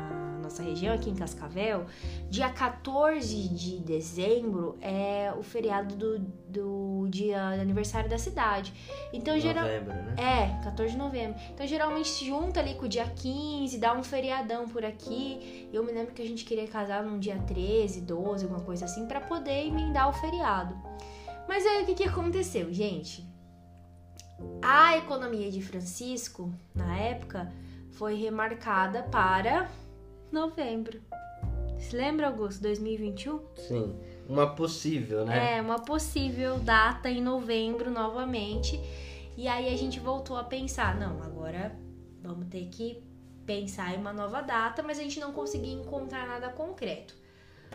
nossa 0.47 0.63
região, 0.63 0.95
aqui 0.95 1.09
em 1.09 1.15
Cascavel, 1.15 1.85
dia 2.29 2.49
14 2.49 3.49
de 3.49 3.79
dezembro 3.79 4.77
é 4.81 5.33
o 5.37 5.43
feriado 5.43 5.95
do, 5.95 6.19
do 6.19 7.07
dia 7.09 7.55
de 7.55 7.61
aniversário 7.61 8.09
da 8.09 8.17
cidade. 8.17 8.73
Então, 9.11 9.37
geral... 9.39 9.65
Novembro, 9.65 9.93
né? 9.93 10.15
É, 10.17 10.63
14 10.63 10.93
de 10.93 10.97
novembro. 10.97 11.39
Então, 11.53 11.67
geralmente 11.67 12.07
se 12.07 12.25
junta 12.25 12.61
ali 12.61 12.75
com 12.75 12.85
o 12.85 12.89
dia 12.89 13.05
15, 13.05 13.77
dá 13.77 13.93
um 13.93 14.03
feriadão 14.03 14.67
por 14.67 14.85
aqui. 14.85 15.69
Eu 15.73 15.83
me 15.83 15.91
lembro 15.91 16.13
que 16.13 16.21
a 16.21 16.27
gente 16.27 16.45
queria 16.45 16.67
casar 16.67 17.03
num 17.03 17.19
dia 17.19 17.37
13, 17.37 18.01
12, 18.01 18.45
alguma 18.45 18.63
coisa 18.63 18.85
assim, 18.85 19.05
para 19.05 19.19
poder 19.19 19.67
emendar 19.67 20.09
o 20.09 20.13
feriado. 20.13 20.75
Mas 21.47 21.65
aí 21.65 21.83
o 21.83 21.85
que, 21.85 21.95
que 21.95 22.03
aconteceu, 22.03 22.73
gente? 22.73 23.27
A 24.61 24.97
economia 24.97 25.51
de 25.51 25.61
Francisco, 25.61 26.53
na 26.73 26.97
época, 26.97 27.51
foi 27.91 28.15
remarcada 28.15 29.03
para 29.03 29.69
novembro. 30.31 31.01
Se 31.79 31.95
lembra, 31.95 32.27
Augusto, 32.27 32.61
2021? 32.63 33.39
Sim, 33.55 33.95
uma 34.27 34.55
possível, 34.55 35.25
né? 35.25 35.57
É, 35.57 35.61
uma 35.61 35.79
possível 35.79 36.57
data 36.59 37.09
em 37.09 37.21
novembro 37.21 37.91
novamente. 37.91 38.79
E 39.37 39.47
aí 39.47 39.71
a 39.71 39.77
gente 39.77 39.99
voltou 39.99 40.35
a 40.35 40.43
pensar, 40.43 40.99
não, 40.99 41.21
agora 41.21 41.77
vamos 42.21 42.47
ter 42.47 42.67
que 42.69 43.03
pensar 43.45 43.93
em 43.93 43.97
uma 43.97 44.11
nova 44.11 44.41
data, 44.41 44.83
mas 44.83 44.99
a 44.99 45.03
gente 45.03 45.19
não 45.19 45.31
conseguia 45.31 45.73
encontrar 45.73 46.27
nada 46.27 46.49
concreto. 46.49 47.15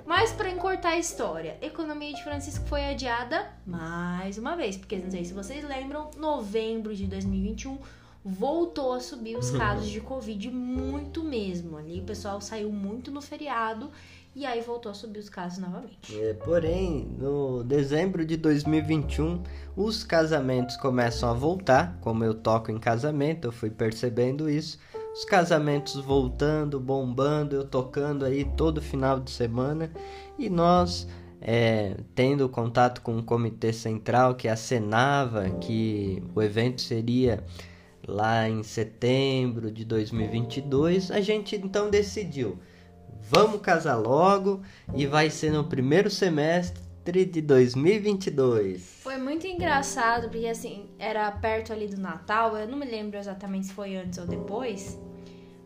Mas 0.04 0.32
para 0.32 0.50
encurtar 0.50 0.90
a 0.90 0.98
história, 0.98 1.58
a 1.62 1.66
economia 1.66 2.12
de 2.12 2.22
Francisco 2.24 2.66
foi 2.66 2.84
adiada 2.86 3.52
mais 3.66 4.36
uma 4.36 4.56
vez, 4.56 4.76
porque 4.76 4.96
não 4.96 5.10
sei 5.10 5.24
se 5.24 5.32
vocês 5.32 5.64
lembram, 5.64 6.10
novembro 6.16 6.94
de 6.94 7.06
2021 7.06 7.78
voltou 8.24 8.92
a 8.92 9.00
subir 9.00 9.36
os 9.36 9.50
casos 9.50 9.88
de 9.88 10.00
Covid 10.00 10.50
muito 10.50 11.22
mesmo. 11.22 11.76
Ali 11.76 12.00
o 12.00 12.04
pessoal 12.04 12.40
saiu 12.40 12.70
muito 12.70 13.10
no 13.10 13.20
feriado 13.20 13.90
e 14.34 14.46
aí 14.46 14.60
voltou 14.60 14.90
a 14.90 14.94
subir 14.94 15.18
os 15.18 15.28
casos 15.28 15.58
novamente. 15.58 16.18
É, 16.18 16.32
porém, 16.32 17.06
no 17.18 17.62
dezembro 17.64 18.24
de 18.24 18.36
2021, 18.36 19.42
os 19.76 20.04
casamentos 20.04 20.76
começam 20.76 21.28
a 21.28 21.34
voltar. 21.34 21.98
Como 22.00 22.24
eu 22.24 22.34
toco 22.34 22.70
em 22.70 22.78
casamento, 22.78 23.48
eu 23.48 23.52
fui 23.52 23.70
percebendo 23.70 24.48
isso. 24.48 24.78
Os 25.12 25.24
casamentos 25.24 25.96
voltando, 25.96 26.80
bombando, 26.80 27.56
eu 27.56 27.64
tocando 27.64 28.24
aí 28.24 28.44
todo 28.56 28.80
final 28.80 29.20
de 29.20 29.30
semana 29.30 29.90
e 30.38 30.48
nós 30.48 31.06
é, 31.38 31.96
tendo 32.14 32.48
contato 32.48 33.02
com 33.02 33.18
o 33.18 33.22
comitê 33.22 33.72
central 33.72 34.36
que 34.36 34.48
acenava 34.48 35.50
que 35.50 36.22
o 36.34 36.40
evento 36.40 36.80
seria 36.80 37.44
lá 38.06 38.48
em 38.48 38.62
setembro 38.62 39.70
de 39.70 39.84
2022, 39.84 41.10
a 41.10 41.20
gente 41.20 41.56
então 41.56 41.90
decidiu, 41.90 42.58
vamos 43.20 43.60
casar 43.60 43.96
logo 43.96 44.62
e 44.94 45.06
vai 45.06 45.30
ser 45.30 45.52
no 45.52 45.64
primeiro 45.64 46.10
semestre 46.10 46.82
de 47.24 47.40
2022. 47.40 49.00
Foi 49.02 49.16
muito 49.16 49.46
engraçado 49.46 50.28
porque 50.28 50.46
assim, 50.46 50.88
era 50.98 51.30
perto 51.32 51.72
ali 51.72 51.86
do 51.86 52.00
Natal, 52.00 52.56
eu 52.56 52.68
não 52.68 52.78
me 52.78 52.86
lembro 52.86 53.18
exatamente 53.18 53.66
se 53.66 53.72
foi 53.72 53.96
antes 53.96 54.18
ou 54.18 54.26
depois. 54.26 54.98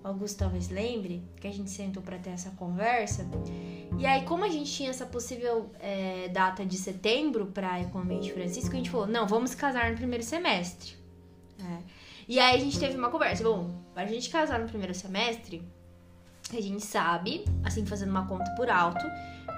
Augusto 0.07 0.39
talvez 0.39 0.69
lembre 0.69 1.21
que 1.41 1.49
a 1.49 1.53
gente 1.53 1.69
sentou 1.69 2.01
para 2.01 2.17
ter 2.17 2.31
essa 2.31 2.51
conversa. 2.51 3.27
E 3.99 4.07
aí, 4.07 4.25
como 4.25 4.45
a 4.45 4.49
gente 4.49 4.71
tinha 4.71 4.89
essa 4.89 5.05
possível 5.05 5.69
é, 5.81 6.29
data 6.29 6.65
de 6.65 6.77
setembro 6.77 7.47
para 7.47 7.81
economia 7.81 8.21
de 8.21 8.33
Francisco, 8.33 8.73
a 8.73 8.77
gente 8.77 8.89
falou: 8.89 9.09
não, 9.09 9.27
vamos 9.27 9.53
casar 9.57 9.91
no 9.91 9.97
primeiro 9.97 10.23
semestre. 10.23 10.95
É. 11.59 11.96
E 12.29 12.41
aí 12.41 12.57
a 12.57 12.59
gente 12.59 12.79
teve 12.79 12.97
uma 12.97 13.09
conversa. 13.09 13.45
Bom, 13.45 13.71
para 13.95 14.03
a 14.03 14.07
gente 14.07 14.29
casar 14.31 14.59
no 14.59 14.69
primeiro 14.69 14.95
semestre, 14.95 15.63
a 16.53 16.61
gente 16.61 16.85
sabe, 16.85 17.45
assim, 17.65 17.87
fazendo 17.87 18.11
uma 18.11 18.27
conta 18.27 18.51
por 18.57 18.69
alto, 18.69 19.05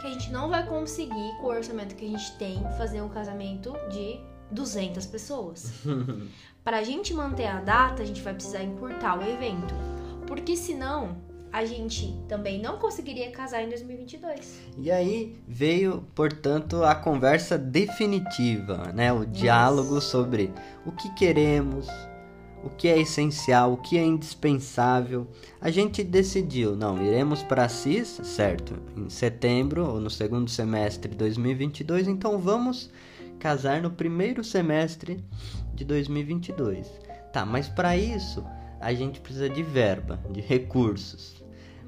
que 0.00 0.06
a 0.06 0.10
gente 0.10 0.30
não 0.30 0.48
vai 0.48 0.66
conseguir, 0.66 1.37
com 1.40 1.46
o 1.46 1.50
orçamento 1.50 1.94
que 1.94 2.04
a 2.04 2.08
gente 2.08 2.37
tem, 2.38 2.62
fazer 2.76 3.00
um 3.02 3.08
casamento 3.08 3.72
de 3.90 4.20
200 4.50 5.06
pessoas. 5.06 5.72
para 6.62 6.78
a 6.78 6.82
gente 6.82 7.14
manter 7.14 7.46
a 7.46 7.60
data, 7.60 8.02
a 8.02 8.06
gente 8.06 8.20
vai 8.22 8.34
precisar 8.34 8.62
encurtar 8.62 9.18
o 9.18 9.22
evento. 9.22 9.75
Porque 10.26 10.54
senão, 10.54 11.16
a 11.50 11.64
gente 11.64 12.14
também 12.28 12.60
não 12.60 12.78
conseguiria 12.78 13.30
casar 13.30 13.62
em 13.62 13.68
2022. 13.68 14.60
E 14.76 14.90
aí 14.90 15.37
veio, 15.48 16.06
portanto, 16.14 16.84
a 16.84 16.94
conversa 16.94 17.56
definitiva, 17.56 18.92
né? 18.92 19.12
O 19.12 19.25
diálogo 19.25 20.00
sobre 20.00 20.52
o 20.84 20.92
que 20.92 21.12
queremos, 21.14 21.87
o 22.62 22.70
que 22.70 22.88
é 22.88 22.98
essencial, 22.98 23.72
o 23.72 23.76
que 23.76 23.96
é 23.96 24.04
indispensável. 24.04 25.26
A 25.60 25.70
gente 25.70 26.02
decidiu, 26.02 26.76
não, 26.76 27.02
iremos 27.02 27.42
para 27.42 27.64
Assis, 27.64 28.20
certo, 28.24 28.74
em 28.96 29.08
setembro 29.08 29.86
ou 29.86 30.00
no 30.00 30.10
segundo 30.10 30.50
semestre 30.50 31.10
de 31.10 31.16
2022, 31.16 32.08
então 32.08 32.38
vamos 32.38 32.90
casar 33.38 33.80
no 33.80 33.90
primeiro 33.90 34.42
semestre 34.42 35.24
de 35.74 35.84
2022. 35.84 36.86
Tá, 37.32 37.44
mas 37.46 37.68
para 37.68 37.96
isso 37.96 38.44
a 38.80 38.92
gente 38.92 39.20
precisa 39.20 39.48
de 39.48 39.62
verba, 39.62 40.18
de 40.30 40.40
recursos. 40.40 41.36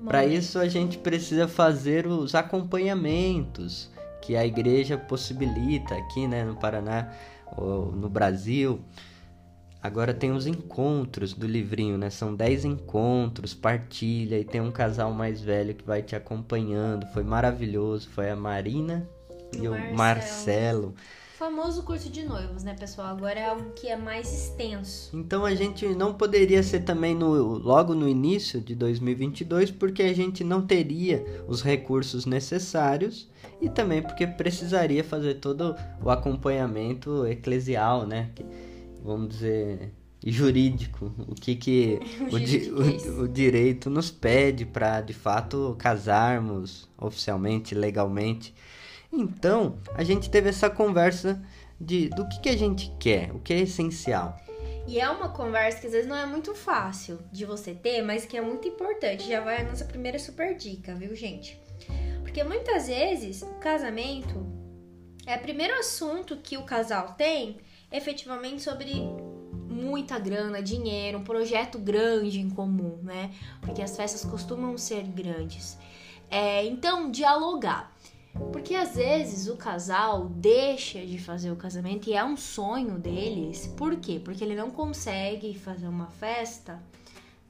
Para 0.05 0.25
isso 0.25 0.59
a 0.59 0.69
gente 0.69 0.97
precisa 0.97 1.47
fazer 1.47 2.07
os 2.07 2.35
acompanhamentos 2.35 3.91
que 4.23 4.37
a 4.37 4.47
igreja 4.47 4.97
possibilita 4.97 5.95
aqui, 5.95 6.27
né, 6.27 6.45
no 6.45 6.57
Paraná 6.57 7.13
ou 7.57 7.93
no 7.93 8.09
Brasil. 8.09 8.81
Agora 9.83 10.13
tem 10.13 10.31
os 10.33 10.47
encontros 10.47 11.33
do 11.33 11.47
livrinho, 11.47 11.97
né? 11.97 12.11
São 12.11 12.35
10 12.35 12.67
encontros, 12.67 13.55
partilha 13.55 14.39
e 14.39 14.45
tem 14.45 14.61
um 14.61 14.71
casal 14.71 15.13
mais 15.13 15.41
velho 15.41 15.75
que 15.75 15.85
vai 15.85 16.03
te 16.03 16.15
acompanhando. 16.15 17.07
Foi 17.15 17.23
maravilhoso, 17.23 18.09
foi 18.11 18.31
a 18.31 18.37
Marina 18.37 19.09
e 19.55 19.67
o 19.67 19.73
Marcelo. 19.73 19.97
Marcelo. 19.97 20.95
Famoso 21.41 21.83
curso 21.85 22.11
de 22.11 22.23
noivos, 22.23 22.63
né, 22.63 22.77
pessoal? 22.79 23.07
Agora 23.07 23.41
é 23.41 23.47
algo 23.49 23.71
que 23.71 23.89
é 23.89 23.97
mais 23.97 24.31
extenso. 24.31 25.17
Então 25.17 25.47
a 25.47 25.55
gente 25.55 25.87
não 25.87 26.13
poderia 26.13 26.63
ser 26.63 26.81
também 26.81 27.15
no, 27.15 27.33
logo 27.57 27.95
no 27.95 28.07
início 28.07 28.61
de 28.61 28.75
2022, 28.75 29.71
porque 29.71 30.03
a 30.03 30.13
gente 30.13 30.45
não 30.45 30.61
teria 30.61 31.25
os 31.49 31.63
recursos 31.63 32.27
necessários 32.27 33.27
e 33.59 33.71
também 33.71 34.03
porque 34.03 34.27
precisaria 34.27 35.03
fazer 35.03 35.37
todo 35.37 35.75
o 36.03 36.11
acompanhamento 36.11 37.27
eclesial, 37.27 38.07
né? 38.07 38.29
Vamos 39.03 39.31
dizer, 39.31 39.93
jurídico, 40.25 41.13
o 41.29 41.35
que 41.35 41.57
que 41.57 42.01
o, 42.31 42.39
di 42.39 42.71
o, 42.71 43.23
o, 43.23 43.29
direito 43.29 43.89
nos 43.89 44.11
pede 44.11 44.65
para 44.65 45.01
de 45.01 45.15
fato 45.15 45.75
casarmos 45.79 46.89
oficialmente, 46.99 47.75
legalmente. 47.75 48.55
Então, 49.13 49.79
a 49.95 50.05
gente 50.05 50.31
teve 50.31 50.49
essa 50.49 50.71
conversa 50.71 51.43
de 51.81 52.09
do 52.09 52.29
que, 52.29 52.41
que 52.41 52.49
a 52.49 52.57
gente 52.57 52.93
quer, 52.99 53.33
o 53.33 53.41
que 53.41 53.53
é 53.53 53.61
essencial. 53.61 54.37
E 54.87 54.99
é 54.99 55.09
uma 55.09 55.29
conversa 55.29 55.81
que 55.81 55.87
às 55.87 55.93
vezes 55.93 56.09
não 56.09 56.17
é 56.17 56.27
muito 56.27 56.55
fácil 56.55 57.19
de 57.31 57.45
você 57.45 57.75
ter, 57.75 58.03
mas 58.03 58.25
que 58.25 58.37
é 58.37 58.41
muito 58.41 58.67
importante. 58.67 59.29
Já 59.29 59.41
vai 59.41 59.61
a 59.61 59.65
nossa 59.65 59.85
primeira 59.85 60.19
super 60.19 60.57
dica, 60.57 60.95
viu, 60.95 61.15
gente? 61.15 61.61
Porque 62.23 62.43
muitas 62.43 62.89
vezes 62.89 63.43
o 63.43 63.55
casamento 63.61 64.47
é 65.27 65.37
o 65.37 65.41
primeiro 65.41 65.75
assunto 65.79 66.37
que 66.39 66.57
o 66.57 66.65
casal 66.65 67.15
tem 67.15 67.59
efetivamente 67.91 68.63
sobre 68.63 68.95
muita 69.69 70.19
grana, 70.19 70.63
dinheiro, 70.63 71.19
um 71.19 71.25
projeto 71.25 71.79
grande 71.79 72.41
em 72.41 72.51
comum, 72.51 72.99
né? 73.03 73.31
Porque 73.61 73.83
as 73.83 73.97
festas 73.97 74.25
costumam 74.25 74.77
ser 74.77 75.03
grandes. 75.05 75.79
É, 76.31 76.65
então, 76.67 77.11
dialogar. 77.11 77.93
Porque 78.53 78.75
às 78.75 78.95
vezes 78.95 79.49
o 79.49 79.57
casal 79.57 80.29
deixa 80.29 81.05
de 81.05 81.19
fazer 81.19 81.51
o 81.51 81.57
casamento 81.57 82.09
e 82.09 82.15
é 82.15 82.25
um 82.25 82.37
sonho 82.37 82.99
deles. 82.99 83.67
Por 83.77 83.97
quê? 83.97 84.21
Porque 84.23 84.45
ele 84.45 84.55
não 84.55 84.71
consegue 84.71 85.53
fazer 85.59 85.89
uma 85.89 86.07
festa 86.07 86.81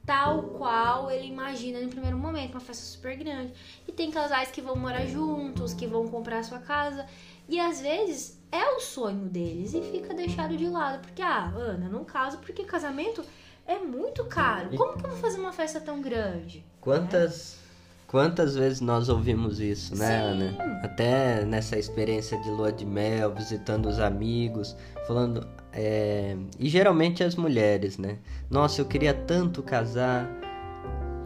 tal 0.05 0.43
qual 0.43 1.11
ele 1.11 1.27
imagina 1.27 1.79
no 1.79 1.89
primeiro 1.89 2.17
momento, 2.17 2.51
uma 2.51 2.59
festa 2.59 2.83
super 2.83 3.15
grande. 3.15 3.53
E 3.87 3.91
tem 3.91 4.09
casais 4.09 4.49
que 4.49 4.61
vão 4.61 4.75
morar 4.75 5.05
juntos, 5.05 5.73
que 5.73 5.85
vão 5.85 6.07
comprar 6.07 6.39
a 6.39 6.43
sua 6.43 6.59
casa, 6.59 7.05
e 7.51 7.59
às 7.59 7.81
vezes 7.81 8.39
é 8.49 8.75
o 8.75 8.79
sonho 8.79 9.27
deles 9.27 9.73
e 9.73 9.81
fica 9.81 10.13
deixado 10.13 10.55
de 10.55 10.67
lado, 10.67 11.01
porque 11.01 11.21
ah, 11.21 11.51
Ana, 11.53 11.89
não 11.89 12.05
caso 12.05 12.37
porque 12.37 12.63
casamento 12.63 13.23
é 13.67 13.77
muito 13.77 14.23
caro. 14.23 14.69
Como 14.75 14.97
que 14.97 15.05
eu 15.05 15.09
vou 15.09 15.19
fazer 15.19 15.37
uma 15.37 15.51
festa 15.51 15.79
tão 15.79 16.01
grande? 16.01 16.65
Quantas 16.79 17.59
quantas 18.07 18.55
vezes 18.55 18.81
nós 18.81 19.07
ouvimos 19.09 19.59
isso, 19.59 19.95
né, 19.97 20.07
Sim. 20.07 20.43
Ana? 20.43 20.81
Até 20.83 21.45
nessa 21.45 21.77
experiência 21.77 22.37
de 22.41 22.49
lua 22.49 22.71
de 22.71 22.85
mel, 22.85 23.33
visitando 23.33 23.87
os 23.87 23.99
amigos, 23.99 24.75
falando 25.05 25.45
é, 25.73 26.35
e 26.57 26.69
geralmente 26.69 27.21
as 27.23 27.35
mulheres, 27.35 27.97
né? 27.97 28.17
Nossa, 28.49 28.81
eu 28.81 28.85
queria 28.85 29.13
tanto 29.13 29.61
casar, 29.61 30.29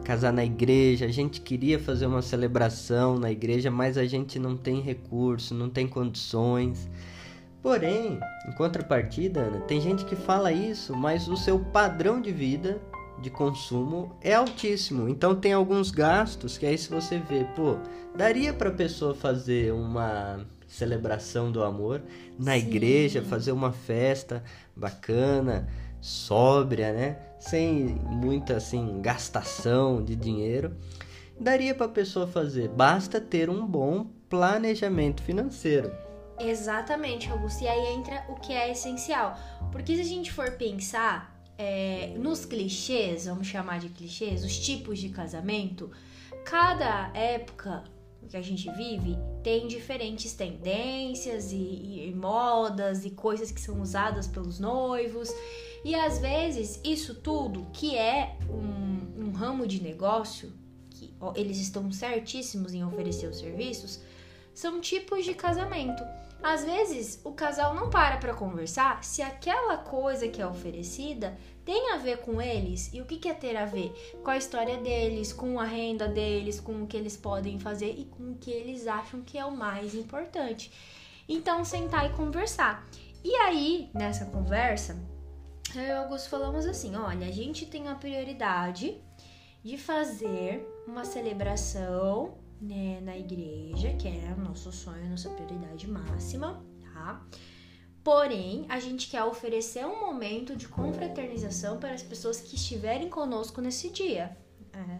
casar 0.06 0.32
na 0.32 0.46
igreja. 0.46 1.06
A 1.06 1.12
gente 1.12 1.42
queria 1.42 1.80
fazer 1.80 2.06
uma 2.06 2.22
celebração 2.22 3.18
na 3.18 3.32
igreja, 3.32 3.70
mas 3.70 3.98
a 3.98 4.06
gente 4.06 4.40
não 4.40 4.56
tem 4.56 4.80
recurso, 4.80 5.54
não 5.54 5.70
tem 5.70 5.88
condições. 5.88 6.88
Porém, 7.62 8.20
em 8.48 8.52
contrapartida, 8.52 9.42
Ana, 9.42 9.62
tem 9.62 9.82
gente 9.82 10.06
que 10.06 10.16
fala 10.16 10.52
isso, 10.52 10.96
mas 10.96 11.28
o 11.28 11.36
seu 11.36 11.58
padrão 11.60 12.22
de 12.22 12.32
vida, 12.32 12.80
de 13.20 13.32
consumo, 13.32 14.16
é 14.22 14.36
altíssimo. 14.36 15.10
Então 15.10 15.36
tem 15.36 15.52
alguns 15.52 15.90
gastos 15.90 16.58
que 16.58 16.66
aí 16.68 16.78
se 16.78 16.90
você 16.90 17.18
vê, 17.18 17.44
pô, 17.56 17.78
daria 18.16 18.54
para 18.54 18.70
pessoa 18.70 19.16
fazer 19.16 19.74
uma 19.74 20.46
celebração 20.68 21.52
do 21.52 21.64
amor 21.64 22.04
na 22.38 22.54
Sim. 22.54 22.68
igreja, 22.68 23.24
fazer 23.24 23.52
uma 23.52 23.72
festa 23.72 24.44
bacana, 24.76 25.68
sóbria, 26.00 26.94
né? 26.94 27.18
Sem 27.50 27.86
muita 28.06 28.58
assim 28.58 29.02
gastação 29.02 30.04
de 30.04 30.16
dinheiro. 30.16 30.76
Daria 31.40 31.76
para 31.76 31.88
pessoa 31.88 32.26
fazer, 32.26 32.70
basta 32.70 33.20
ter 33.20 33.50
um 33.50 33.68
bom 33.68 34.08
planejamento 34.30 35.22
financeiro. 35.22 35.92
Exatamente, 36.40 37.30
Augusto. 37.30 37.64
E 37.64 37.68
aí 37.68 37.94
entra 37.94 38.26
o 38.30 38.36
que 38.36 38.54
é 38.54 38.72
essencial. 38.72 39.38
Porque 39.72 39.96
se 39.96 40.02
a 40.02 40.06
gente 40.06 40.32
for 40.32 40.52
pensar 40.52 41.36
é, 41.58 42.14
nos 42.18 42.46
clichês, 42.46 43.26
vamos 43.26 43.48
chamar 43.48 43.80
de 43.80 43.90
clichês, 43.90 44.44
os 44.44 44.58
tipos 44.58 45.00
de 45.00 45.10
casamento, 45.10 45.92
cada 46.44 47.12
época 47.14 47.84
que 48.28 48.36
a 48.36 48.42
gente 48.42 48.70
vive 48.72 49.18
tem 49.44 49.68
diferentes 49.68 50.34
tendências 50.34 51.52
e, 51.52 52.08
e 52.08 52.14
modas 52.16 53.06
e 53.06 53.12
coisas 53.12 53.52
que 53.52 53.62
são 53.62 53.82
usadas 53.82 54.28
pelos 54.28 54.60
noivos. 54.60 55.30
E 55.86 55.94
às 55.94 56.18
vezes 56.18 56.82
isso 56.84 57.14
tudo 57.14 57.68
que 57.72 57.96
é 57.96 58.36
um, 58.50 59.28
um 59.28 59.32
ramo 59.32 59.68
de 59.68 59.84
negócio, 59.84 60.52
que 60.90 61.14
ó, 61.22 61.32
eles 61.36 61.60
estão 61.60 61.92
certíssimos 61.92 62.74
em 62.74 62.84
oferecer 62.84 63.28
os 63.28 63.38
serviços, 63.38 64.02
são 64.52 64.82
tipos 64.82 65.24
de 65.24 65.36
casamento. 65.36 66.04
Às 66.42 66.66
vezes 66.66 67.22
o 67.24 67.34
casal 67.34 67.76
não 67.76 67.92
para 67.92 68.18
para 68.18 68.34
conversar 68.34 69.04
se 69.04 69.22
aquela 69.22 69.78
coisa 69.78 70.28
que 70.28 70.42
é 70.42 70.48
oferecida 70.48 71.38
tem 71.64 71.92
a 71.92 71.98
ver 71.98 72.18
com 72.18 72.42
eles 72.42 72.92
e 72.92 73.00
o 73.00 73.06
que, 73.06 73.18
que 73.18 73.30
é 73.30 73.34
ter 73.36 73.56
a 73.56 73.66
ver 73.66 73.94
com 74.24 74.32
a 74.32 74.38
história 74.38 74.78
deles, 74.78 75.32
com 75.32 75.60
a 75.60 75.66
renda 75.66 76.08
deles, 76.08 76.60
com 76.60 76.82
o 76.82 76.88
que 76.88 76.98
eles 76.98 77.16
podem 77.16 77.60
fazer 77.60 77.94
e 77.96 78.06
com 78.06 78.32
o 78.32 78.36
que 78.38 78.50
eles 78.50 78.88
acham 78.88 79.22
que 79.22 79.38
é 79.38 79.46
o 79.46 79.56
mais 79.56 79.94
importante. 79.94 80.72
Então 81.30 81.64
sentar 81.64 82.10
e 82.10 82.14
conversar. 82.16 82.90
E 83.24 83.36
aí 83.36 83.92
nessa 83.94 84.26
conversa 84.26 85.14
eu 85.80 85.86
e 85.86 85.92
o 85.92 85.98
Augusto 86.00 86.30
falamos 86.30 86.66
assim: 86.66 86.96
olha, 86.96 87.28
a 87.28 87.32
gente 87.32 87.66
tem 87.66 87.88
a 87.88 87.96
prioridade 87.96 89.02
de 89.64 89.78
fazer 89.78 90.66
uma 90.88 91.04
celebração 91.04 92.38
né, 92.62 93.00
na 93.02 93.18
igreja, 93.18 93.94
que 93.94 94.08
é 94.08 94.34
o 94.38 94.42
nosso 94.42 94.72
sonho, 94.72 95.10
nossa 95.10 95.30
prioridade 95.30 95.88
máxima, 95.88 96.64
tá? 96.94 97.26
Porém, 98.04 98.66
a 98.70 98.80
gente 98.80 99.10
quer 99.10 99.24
oferecer 99.24 99.86
um 99.86 100.00
momento 100.00 100.56
de 100.56 100.68
confraternização 100.68 101.80
para 101.80 101.94
as 101.94 102.04
pessoas 102.04 102.40
que 102.40 102.56
estiverem 102.56 103.10
conosco 103.10 103.60
nesse 103.62 103.90
dia. 103.90 104.38
É. 104.72 105.00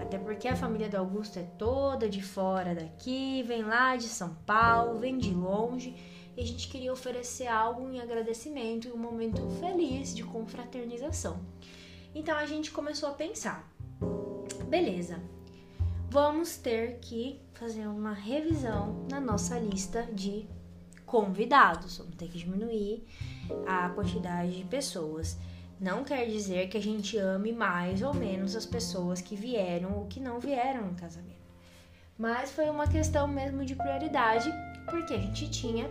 Até 0.00 0.18
porque 0.18 0.48
a 0.48 0.56
família 0.56 0.88
do 0.88 0.96
Augusto 0.96 1.38
é 1.38 1.42
toda 1.42 2.08
de 2.08 2.22
fora 2.22 2.74
daqui, 2.74 3.42
vem 3.42 3.62
lá 3.62 3.96
de 3.96 4.04
São 4.04 4.34
Paulo, 4.46 4.98
vem 4.98 5.18
de 5.18 5.30
longe, 5.30 5.94
e 6.38 6.40
a 6.40 6.46
gente 6.46 6.68
queria 6.68 6.92
oferecer 6.92 7.48
algo 7.48 7.90
em 7.90 8.00
agradecimento 8.00 8.86
e 8.86 8.92
um 8.92 8.96
momento 8.96 9.42
feliz 9.58 10.14
de 10.14 10.22
confraternização. 10.22 11.40
Então 12.14 12.36
a 12.36 12.46
gente 12.46 12.70
começou 12.70 13.08
a 13.08 13.12
pensar: 13.12 13.68
beleza, 14.68 15.20
vamos 16.08 16.56
ter 16.56 17.00
que 17.00 17.40
fazer 17.54 17.88
uma 17.88 18.12
revisão 18.12 19.04
na 19.10 19.20
nossa 19.20 19.58
lista 19.58 20.04
de 20.12 20.46
convidados. 21.04 21.98
Vamos 21.98 22.14
ter 22.14 22.28
que 22.28 22.38
diminuir 22.38 23.04
a 23.66 23.88
quantidade 23.88 24.58
de 24.58 24.64
pessoas. 24.64 25.36
Não 25.80 26.04
quer 26.04 26.26
dizer 26.26 26.68
que 26.68 26.76
a 26.76 26.82
gente 26.82 27.18
ame 27.18 27.52
mais 27.52 28.00
ou 28.00 28.14
menos 28.14 28.54
as 28.54 28.64
pessoas 28.64 29.20
que 29.20 29.34
vieram 29.34 29.98
ou 29.98 30.06
que 30.06 30.20
não 30.20 30.38
vieram 30.38 30.86
no 30.86 30.94
casamento. 30.94 31.36
Mas 32.16 32.52
foi 32.52 32.70
uma 32.70 32.86
questão 32.86 33.26
mesmo 33.26 33.64
de 33.64 33.74
prioridade, 33.74 34.48
porque 34.88 35.14
a 35.14 35.18
gente 35.18 35.48
tinha 35.50 35.88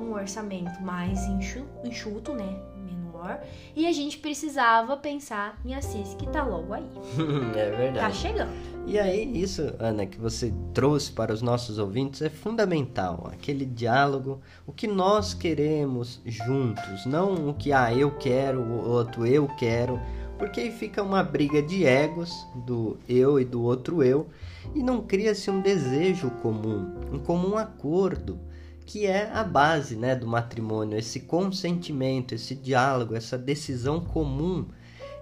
um 0.00 0.12
orçamento 0.12 0.80
mais 0.82 1.24
enxu- 1.26 1.66
enxuto, 1.84 2.32
né? 2.34 2.56
Menor. 2.84 3.40
E 3.76 3.86
a 3.86 3.92
gente 3.92 4.18
precisava 4.18 4.96
pensar 4.96 5.60
em 5.64 5.74
Assis, 5.74 6.14
que 6.14 6.26
tá 6.28 6.44
logo 6.44 6.72
aí. 6.72 6.86
é 7.56 7.70
verdade. 7.70 7.98
Tá 7.98 8.10
chegando. 8.10 8.50
E 8.84 8.98
aí, 8.98 9.40
isso, 9.40 9.74
Ana, 9.78 10.04
que 10.06 10.18
você 10.18 10.52
trouxe 10.74 11.12
para 11.12 11.32
os 11.32 11.40
nossos 11.40 11.78
ouvintes 11.78 12.20
é 12.20 12.28
fundamental. 12.28 13.30
Aquele 13.32 13.64
diálogo, 13.64 14.40
o 14.66 14.72
que 14.72 14.88
nós 14.88 15.34
queremos 15.34 16.20
juntos, 16.24 17.06
não 17.06 17.48
o 17.48 17.54
que, 17.54 17.72
ah, 17.72 17.94
eu 17.94 18.10
quero, 18.10 18.60
o 18.60 18.88
outro 18.88 19.24
eu 19.24 19.46
quero, 19.56 20.00
porque 20.36 20.58
aí 20.60 20.72
fica 20.72 21.00
uma 21.00 21.22
briga 21.22 21.62
de 21.62 21.84
egos 21.84 22.44
do 22.66 22.98
eu 23.08 23.38
e 23.38 23.44
do 23.44 23.62
outro 23.62 24.02
eu 24.02 24.26
e 24.74 24.82
não 24.82 25.00
cria-se 25.00 25.48
um 25.48 25.60
desejo 25.60 26.30
comum, 26.42 26.92
um 27.12 27.18
comum 27.20 27.56
acordo, 27.56 28.40
que 28.86 29.06
é 29.06 29.30
a 29.32 29.44
base 29.44 29.96
né, 29.96 30.14
do 30.14 30.26
matrimônio, 30.26 30.98
esse 30.98 31.20
consentimento, 31.20 32.34
esse 32.34 32.54
diálogo, 32.54 33.14
essa 33.14 33.38
decisão 33.38 34.00
comum. 34.00 34.66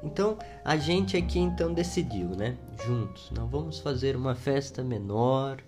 Então 0.02 0.38
a 0.64 0.76
gente 0.76 1.16
aqui 1.16 1.38
então 1.38 1.72
decidiu, 1.72 2.30
né? 2.30 2.56
Juntos, 2.84 3.30
não 3.36 3.46
vamos 3.46 3.78
fazer 3.78 4.16
uma 4.16 4.34
festa 4.34 4.82
menor, 4.82 5.58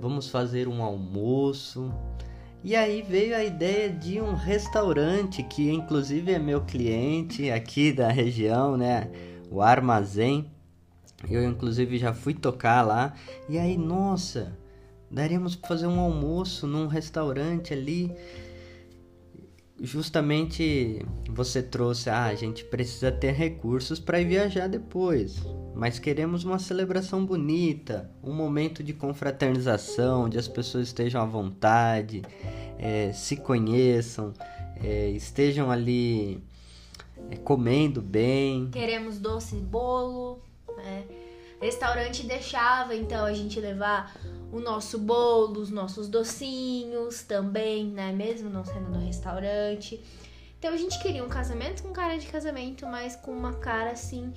vamos 0.00 0.28
fazer 0.28 0.66
um 0.66 0.82
almoço. 0.82 1.92
E 2.64 2.76
aí 2.76 3.02
veio 3.02 3.36
a 3.36 3.42
ideia 3.42 3.88
de 3.88 4.20
um 4.20 4.34
restaurante 4.34 5.42
que 5.42 5.70
inclusive 5.70 6.32
é 6.32 6.38
meu 6.38 6.60
cliente 6.62 7.50
aqui 7.50 7.92
da 7.92 8.08
região, 8.08 8.76
né? 8.76 9.10
O 9.50 9.60
Armazém. 9.60 10.50
Eu 11.30 11.44
inclusive 11.44 11.98
já 11.98 12.12
fui 12.12 12.34
tocar 12.34 12.82
lá. 12.82 13.14
E 13.48 13.58
aí, 13.58 13.76
nossa, 13.76 14.58
daríamos 15.12 15.54
para 15.54 15.68
fazer 15.68 15.86
um 15.86 16.00
almoço 16.00 16.66
num 16.66 16.86
restaurante 16.86 17.72
ali 17.72 18.10
justamente 19.82 21.04
você 21.28 21.60
trouxe, 21.60 22.08
ah, 22.08 22.26
a 22.26 22.34
gente 22.36 22.64
precisa 22.64 23.10
ter 23.10 23.32
recursos 23.32 23.98
para 23.98 24.20
ir 24.20 24.26
viajar 24.26 24.68
depois, 24.68 25.42
mas 25.74 25.98
queremos 25.98 26.44
uma 26.44 26.58
celebração 26.60 27.26
bonita, 27.26 28.08
um 28.22 28.32
momento 28.32 28.82
de 28.82 28.92
confraternização, 28.92 30.24
onde 30.24 30.38
as 30.38 30.46
pessoas 30.46 30.86
estejam 30.86 31.20
à 31.20 31.24
vontade, 31.24 32.22
é, 32.78 33.12
se 33.12 33.36
conheçam, 33.36 34.32
é, 34.76 35.10
estejam 35.10 35.68
ali 35.68 36.40
é, 37.28 37.36
comendo 37.36 38.00
bem. 38.00 38.68
Queremos 38.70 39.18
doce 39.18 39.56
bolo, 39.56 40.40
né? 40.76 41.04
Restaurante 41.62 42.26
deixava 42.26 42.92
então 42.94 43.24
a 43.24 43.32
gente 43.32 43.60
levar 43.60 44.14
o 44.52 44.58
nosso 44.58 44.98
bolo, 44.98 45.60
os 45.60 45.70
nossos 45.70 46.08
docinhos 46.08 47.22
também, 47.22 47.86
né? 47.86 48.12
Mesmo 48.12 48.50
não 48.50 48.64
sendo 48.64 48.90
no 48.90 48.98
restaurante. 48.98 50.02
Então 50.58 50.72
a 50.74 50.76
gente 50.76 50.98
queria 51.00 51.24
um 51.24 51.28
casamento 51.28 51.84
com 51.84 51.90
cara 51.92 52.18
de 52.18 52.26
casamento, 52.26 52.84
mas 52.86 53.14
com 53.14 53.30
uma 53.30 53.54
cara 53.54 53.92
assim 53.92 54.32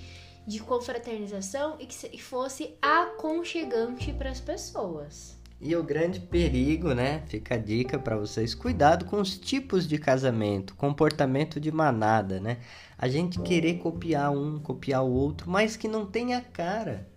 de 0.46 0.60
confraternização 0.60 1.78
e 1.80 1.88
que 1.88 1.96
se- 1.96 2.16
fosse 2.20 2.76
aconchegante 2.80 4.14
para 4.14 4.30
as 4.30 4.40
pessoas. 4.40 5.36
E 5.60 5.76
o 5.76 5.82
grande 5.84 6.20
perigo, 6.20 6.94
né? 6.94 7.24
Fica 7.28 7.56
a 7.56 7.58
dica 7.58 7.98
para 7.98 8.16
vocês: 8.18 8.54
cuidado 8.54 9.06
com 9.06 9.20
os 9.20 9.36
tipos 9.36 9.88
de 9.88 9.98
casamento, 9.98 10.76
comportamento 10.76 11.60
de 11.60 11.72
manada, 11.72 12.40
né? 12.40 12.60
A 12.98 13.08
gente 13.08 13.40
querer 13.40 13.80
copiar 13.80 14.32
um, 14.32 14.60
copiar 14.60 15.04
o 15.04 15.12
outro, 15.12 15.50
mas 15.50 15.76
que 15.76 15.88
não 15.88 16.06
tenha 16.06 16.40
cara 16.40 17.08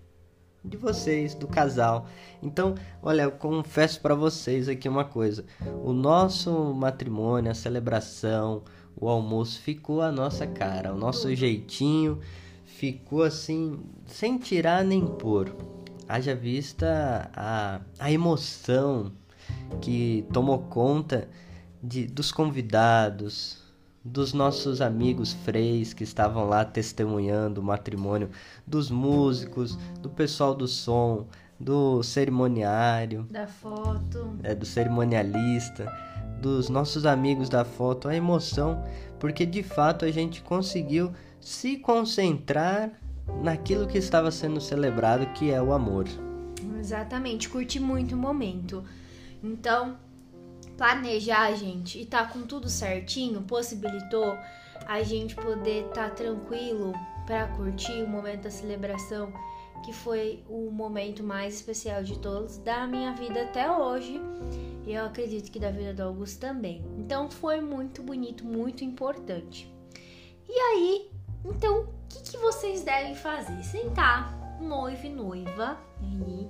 de 0.65 0.77
vocês, 0.77 1.35
do 1.35 1.47
casal. 1.47 2.07
Então, 2.43 2.75
olha, 3.03 3.23
eu 3.23 3.33
confesso 3.33 4.01
para 4.01 4.15
vocês 4.15 4.69
aqui 4.69 4.89
uma 4.89 5.05
coisa: 5.05 5.45
o 5.85 5.93
nosso 5.93 6.75
matrimônio, 6.75 7.51
a 7.51 7.55
celebração, 7.55 8.63
o 8.97 9.09
almoço 9.09 9.61
ficou 9.61 10.03
a 10.03 10.11
nossa 10.11 10.47
cara, 10.47 10.93
o 10.93 10.99
nosso 10.99 11.35
jeitinho 11.35 12.21
ficou 12.65 13.23
assim, 13.23 13.81
sem 14.07 14.39
tirar 14.39 14.85
nem 14.85 15.07
pôr. 15.07 15.55
Haja 16.09 16.35
vista 16.35 17.31
a, 17.35 17.81
a 17.99 18.11
emoção 18.11 19.13
que 19.81 20.25
tomou 20.33 20.61
conta 20.61 21.29
de, 21.83 22.07
dos 22.07 22.33
convidados, 22.33 23.63
dos 24.09 24.33
nossos 24.33 24.81
amigos 24.81 25.33
freis 25.33 25.93
que 25.93 26.03
estavam 26.03 26.49
lá 26.49 26.65
testemunhando 26.65 27.61
o 27.61 27.65
matrimônio, 27.65 28.31
dos 28.67 28.91
músicos, 28.91 29.79
do 30.01 30.09
pessoal 30.09 30.55
do 30.55 30.67
som, 30.67 31.27
do 31.59 32.03
cerimoniário, 32.03 33.27
da 33.31 33.47
foto, 33.47 34.37
é, 34.43 34.55
do 34.55 34.65
cerimonialista, 34.65 35.93
dos 36.41 36.69
nossos 36.69 37.05
amigos 37.05 37.49
da 37.49 37.65
foto, 37.65 38.09
a 38.09 38.15
emoção, 38.15 38.83
porque 39.19 39.45
de 39.45 39.63
fato 39.63 40.05
a 40.05 40.11
gente 40.11 40.43
conseguiu 40.43 41.13
se 41.41 41.77
concentrar 41.77 42.91
naquilo 43.43 43.87
que 43.87 43.99
estava 43.99 44.31
sendo 44.31 44.61
celebrado, 44.61 45.27
que 45.35 45.51
é 45.51 45.61
o 45.61 45.73
amor. 45.73 46.07
Exatamente, 46.79 47.49
curti 47.49 47.79
muito 47.79 48.15
o 48.15 48.19
momento. 48.19 48.83
Então, 49.43 49.97
planejar, 50.79 51.53
gente, 51.57 52.01
e 52.01 52.07
tá 52.07 52.25
com 52.25 52.43
tudo 52.43 52.71
certinho, 52.71 53.43
possibilitou 53.43 54.39
a 54.87 55.03
gente 55.03 55.35
poder 55.35 55.89
estar 55.89 56.11
tá 56.11 56.15
tranquilo 56.15 56.93
para 57.27 57.49
curtir 57.49 58.03
o 58.05 58.09
momento 58.09 58.43
da 58.43 58.51
celebração, 58.51 59.33
que 59.85 59.93
foi 59.93 60.43
o 60.49 60.71
momento 60.71 61.23
mais 61.23 61.57
especial 61.57 62.03
de 62.03 62.19
todos 62.21 62.59
da 62.59 62.87
minha 62.87 63.13
vida 63.13 63.43
até 63.43 63.71
hoje. 63.71 64.21
E 64.87 64.95
eu 64.95 65.05
acredito 65.05 65.51
que 65.51 65.59
da 65.59 65.71
vida 65.71 65.93
do 65.93 66.05
Augusto 66.05 66.41
também. 66.41 66.83
Então 66.97 67.29
foi 67.29 67.61
muito 67.61 68.03
bonito, 68.03 68.47
muito 68.47 68.85
importante. 68.85 69.71
E 70.49 70.53
aí, 70.53 71.11
então, 71.45 71.83
o 71.83 71.89
que, 72.09 72.23
que 72.31 72.39
vocês 72.39 72.83
devem 72.83 73.15
fazer? 73.15 73.63
Sentar, 73.63 74.59
noivo 74.61 75.07
e 75.07 75.11
noiva, 75.11 75.79
aí, 76.01 76.49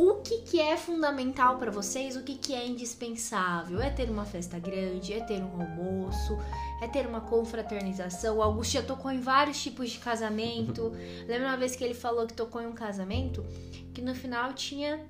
o 0.00 0.14
que, 0.22 0.38
que 0.38 0.58
é 0.58 0.78
fundamental 0.78 1.58
para 1.58 1.70
vocês, 1.70 2.16
o 2.16 2.22
que, 2.22 2.34
que 2.34 2.54
é 2.54 2.66
indispensável. 2.66 3.82
É 3.82 3.90
ter 3.90 4.08
uma 4.08 4.24
festa 4.24 4.58
grande, 4.58 5.12
é 5.12 5.20
ter 5.20 5.42
um 5.42 5.60
almoço, 5.60 6.38
é 6.80 6.88
ter 6.88 7.06
uma 7.06 7.20
confraternização. 7.20 8.38
O 8.38 8.42
Augusto 8.42 8.72
já 8.72 8.82
tocou 8.82 9.10
em 9.10 9.20
vários 9.20 9.62
tipos 9.62 9.90
de 9.90 9.98
casamento. 9.98 10.90
Lembra 11.28 11.48
uma 11.48 11.56
vez 11.58 11.76
que 11.76 11.84
ele 11.84 11.92
falou 11.92 12.26
que 12.26 12.32
tocou 12.32 12.62
em 12.62 12.66
um 12.66 12.72
casamento 12.72 13.44
que 13.92 14.00
no 14.00 14.14
final 14.14 14.54
tinha 14.54 15.06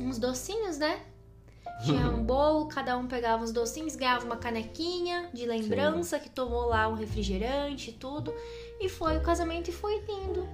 uns 0.00 0.18
docinhos, 0.18 0.78
né? 0.78 0.98
Tinha 1.84 2.08
um 2.08 2.24
bolo, 2.24 2.68
cada 2.68 2.96
um 2.96 3.06
pegava 3.06 3.44
uns 3.44 3.52
docinhos, 3.52 3.96
ganhava 3.96 4.24
uma 4.24 4.38
canequinha 4.38 5.28
de 5.34 5.44
lembrança, 5.44 6.16
Sim. 6.16 6.22
que 6.22 6.30
tomou 6.30 6.64
lá 6.64 6.88
um 6.88 6.94
refrigerante 6.94 7.90
e 7.90 7.92
tudo. 7.92 8.32
E 8.80 8.88
foi 8.88 9.18
o 9.18 9.22
casamento 9.22 9.68
e 9.68 9.74
foi 9.74 10.00
lindo. 10.08 10.48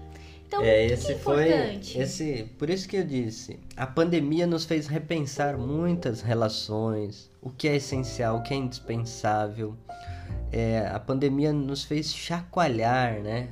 Então, 0.53 0.63
é, 0.63 0.85
esse 0.85 1.13
é 1.13 1.15
foi 1.17 1.49
esse, 1.97 2.45
por 2.59 2.69
isso 2.69 2.87
que 2.87 2.99
eu 2.99 3.05
disse, 3.05 3.59
a 3.75 3.87
pandemia 3.87 4.47
nos 4.47 4.67
fez 4.67 4.87
repensar 4.87 5.57
muitas 5.57 6.21
relações, 6.21 7.31
o 7.41 7.49
que 7.49 7.67
é 7.67 7.77
essencial, 7.77 8.37
o 8.37 8.43
que 8.43 8.53
é 8.53 8.59
indispensável. 8.59 9.75
É, 10.53 10.91
a 10.93 11.01
pandemia 11.01 11.55
nos 11.55 11.85
fez 11.85 12.13
chacoalhar, 12.13 13.23
né? 13.23 13.49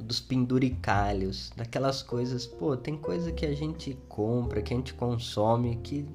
Dos 0.00 0.20
penduricalhos, 0.20 1.52
daquelas 1.56 2.00
coisas, 2.00 2.46
pô, 2.46 2.76
tem 2.76 2.96
coisa 2.96 3.32
que 3.32 3.44
a 3.44 3.52
gente 3.52 3.98
compra, 4.08 4.62
que 4.62 4.72
a 4.72 4.76
gente 4.76 4.94
consome, 4.94 5.80
que 5.82 6.06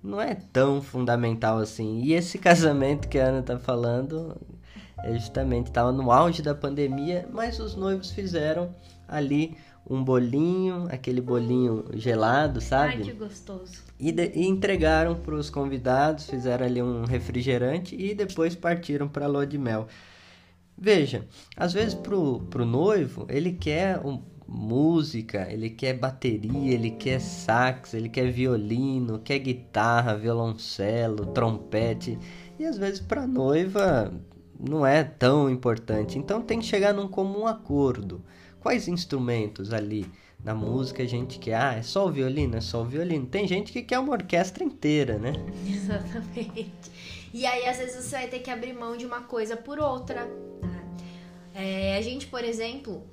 não 0.00 0.20
é 0.20 0.36
tão 0.36 0.80
fundamental 0.80 1.58
assim. 1.58 2.00
E 2.04 2.12
esse 2.12 2.38
casamento 2.38 3.08
que 3.08 3.18
a 3.18 3.26
Ana 3.26 3.42
tá 3.42 3.58
falando, 3.58 4.40
é 5.02 5.12
justamente 5.18 5.66
estava 5.66 5.90
no 5.90 6.12
auge 6.12 6.42
da 6.42 6.54
pandemia, 6.54 7.28
mas 7.32 7.58
os 7.58 7.74
noivos 7.74 8.12
fizeram 8.12 8.72
ali 9.10 9.56
um 9.88 10.02
bolinho, 10.02 10.86
aquele 10.90 11.20
bolinho 11.20 11.84
gelado, 11.94 12.60
sabe? 12.60 12.94
Ai, 12.94 13.02
que 13.02 13.12
gostoso. 13.12 13.82
E, 13.98 14.12
de, 14.12 14.30
e 14.34 14.46
entregaram 14.46 15.16
para 15.16 15.34
os 15.34 15.50
convidados, 15.50 16.28
fizeram 16.28 16.64
ali 16.64 16.80
um 16.80 17.04
refrigerante 17.04 17.96
e 17.96 18.14
depois 18.14 18.54
partiram 18.54 19.08
para 19.08 19.26
a 19.26 19.28
lua 19.28 19.46
de 19.46 19.58
mel. 19.58 19.88
Veja, 20.78 21.26
às 21.56 21.72
vezes 21.72 21.94
pro, 21.94 22.40
pro 22.48 22.64
noivo, 22.64 23.26
ele 23.28 23.52
quer 23.52 23.98
um, 23.98 24.22
música, 24.50 25.46
ele 25.50 25.70
quer 25.70 25.94
bateria, 25.94 26.74
ele 26.74 26.90
quer 26.90 27.20
sax, 27.20 27.94
ele 27.94 28.08
quer 28.08 28.30
violino, 28.30 29.20
quer 29.20 29.38
guitarra, 29.38 30.16
violoncelo, 30.16 31.26
trompete. 31.26 32.18
E 32.58 32.64
às 32.64 32.76
vezes 32.76 33.00
para 33.00 33.26
noiva 33.26 34.12
não 34.58 34.84
é 34.84 35.04
tão 35.04 35.48
importante. 35.48 36.18
Então 36.18 36.42
tem 36.42 36.58
que 36.58 36.66
chegar 36.66 36.92
num 36.92 37.06
comum 37.08 37.46
acordo. 37.46 38.22
Quais 38.60 38.86
instrumentos 38.88 39.72
ali 39.72 40.06
na 40.44 40.54
música 40.54 41.02
a 41.02 41.06
gente 41.06 41.38
quer? 41.38 41.54
Ah, 41.54 41.74
é 41.74 41.82
só 41.82 42.06
o 42.06 42.10
violino? 42.10 42.56
É 42.56 42.60
só 42.60 42.82
o 42.82 42.84
violino. 42.84 43.26
Tem 43.26 43.48
gente 43.48 43.72
que 43.72 43.82
quer 43.82 43.98
uma 43.98 44.12
orquestra 44.12 44.62
inteira, 44.62 45.18
né? 45.18 45.32
Exatamente. 45.66 46.90
E 47.32 47.46
aí, 47.46 47.66
às 47.66 47.78
vezes, 47.78 48.04
você 48.04 48.16
vai 48.16 48.28
ter 48.28 48.40
que 48.40 48.50
abrir 48.50 48.72
mão 48.72 48.96
de 48.96 49.06
uma 49.06 49.22
coisa 49.22 49.56
por 49.56 49.78
outra. 49.78 50.28
É, 51.54 51.96
a 51.96 52.02
gente, 52.02 52.26
por 52.26 52.44
exemplo, 52.44 53.04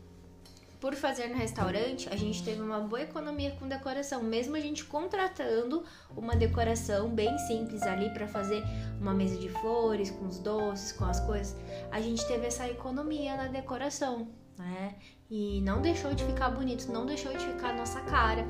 por 0.80 0.94
fazer 0.96 1.28
no 1.28 1.36
restaurante, 1.36 2.08
a 2.10 2.16
gente 2.16 2.44
teve 2.44 2.62
uma 2.62 2.80
boa 2.80 3.02
economia 3.02 3.52
com 3.52 3.68
decoração, 3.68 4.22
mesmo 4.24 4.56
a 4.56 4.60
gente 4.60 4.86
contratando 4.86 5.84
uma 6.16 6.36
decoração 6.36 7.10
bem 7.10 7.38
simples 7.40 7.82
ali 7.82 8.10
para 8.12 8.28
fazer 8.28 8.64
uma 9.00 9.14
mesa 9.14 9.38
de 9.38 9.50
flores 9.50 10.12
com 10.12 10.26
os 10.26 10.40
doces, 10.40 10.92
com 10.92 11.06
as 11.06 11.20
coisas. 11.22 11.56
A 11.92 12.00
gente 12.00 12.26
teve 12.28 12.46
essa 12.46 12.68
economia 12.70 13.36
na 13.36 13.48
decoração, 13.48 14.28
né? 14.58 14.96
E 15.30 15.60
não 15.62 15.82
deixou 15.82 16.14
de 16.14 16.24
ficar 16.24 16.50
bonito, 16.50 16.90
não 16.92 17.06
deixou 17.06 17.34
de 17.34 17.46
ficar 17.46 17.70
a 17.70 17.74
nossa 17.74 18.00
cara. 18.02 18.46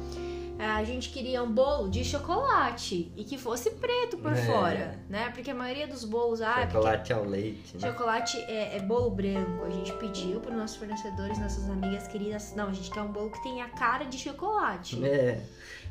A 0.60 0.84
gente 0.84 1.10
queria 1.10 1.44
um 1.44 1.52
bolo 1.52 1.88
de 1.88 2.04
chocolate 2.04 3.12
e 3.16 3.24
que 3.24 3.38
fosse 3.38 3.72
preto 3.72 4.18
por 4.18 4.34
é. 4.34 4.46
fora, 4.46 5.00
né? 5.08 5.30
Porque 5.30 5.52
a 5.52 5.56
maioria 5.56 5.88
dos 5.88 6.04
bolos. 6.04 6.42
Ah, 6.42 6.68
chocolate 6.68 7.13
ao 7.13 7.24
leite. 7.24 7.78
Né? 7.78 7.88
Chocolate 7.88 8.38
é, 8.38 8.78
é, 8.78 8.80
bolo 8.80 9.12
branco. 9.12 9.66
A 9.66 9.70
gente 9.70 9.94
pediu 9.94 10.40
para 10.40 10.52
os 10.52 10.58
nossos 10.58 10.78
fornecedores, 10.78 11.38
nossas 11.38 11.70
amigas 11.70 12.08
queridas. 12.08 12.56
Não, 12.56 12.70
a 12.70 12.74
gente 12.74 12.90
quer 12.90 13.02
um 13.02 13.12
bolo 13.12 13.30
que 13.30 13.42
tenha 13.44 13.68
cara 13.70 14.06
de 14.06 14.18
chocolate. 14.18 15.04
É. 15.06 15.44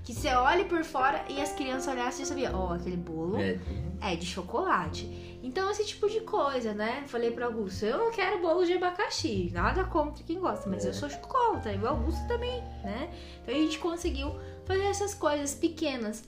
Que 0.02 0.12
você 0.12 0.28
olhe 0.34 0.64
por 0.64 0.82
fora 0.84 1.24
e 1.28 1.40
as 1.40 1.52
crianças 1.52 1.92
olhassem 1.92 2.24
e 2.24 2.26
sabiam, 2.26 2.54
ó, 2.54 2.70
oh, 2.70 2.72
aquele 2.74 2.96
bolo 2.96 3.38
é. 3.38 3.58
é 4.00 4.16
de 4.16 4.26
chocolate. 4.26 5.25
Então, 5.46 5.70
esse 5.70 5.86
tipo 5.86 6.08
de 6.08 6.22
coisa, 6.22 6.74
né? 6.74 7.04
Falei 7.06 7.30
pro 7.30 7.44
Augusto, 7.44 7.86
eu 7.86 7.96
não 7.96 8.10
quero 8.10 8.42
bolo 8.42 8.64
de 8.64 8.72
abacaxi, 8.72 9.48
nada 9.52 9.84
contra 9.84 10.24
quem 10.24 10.40
gosta, 10.40 10.68
mas 10.68 10.84
é. 10.84 10.88
eu 10.88 10.92
sou 10.92 11.08
contra, 11.20 11.72
e 11.72 11.78
o 11.78 11.86
Augusto 11.86 12.26
também, 12.26 12.60
né? 12.82 13.08
Então 13.40 13.54
a 13.54 13.58
gente 13.58 13.78
conseguiu 13.78 14.34
fazer 14.64 14.82
essas 14.86 15.14
coisas 15.14 15.54
pequenas. 15.54 16.24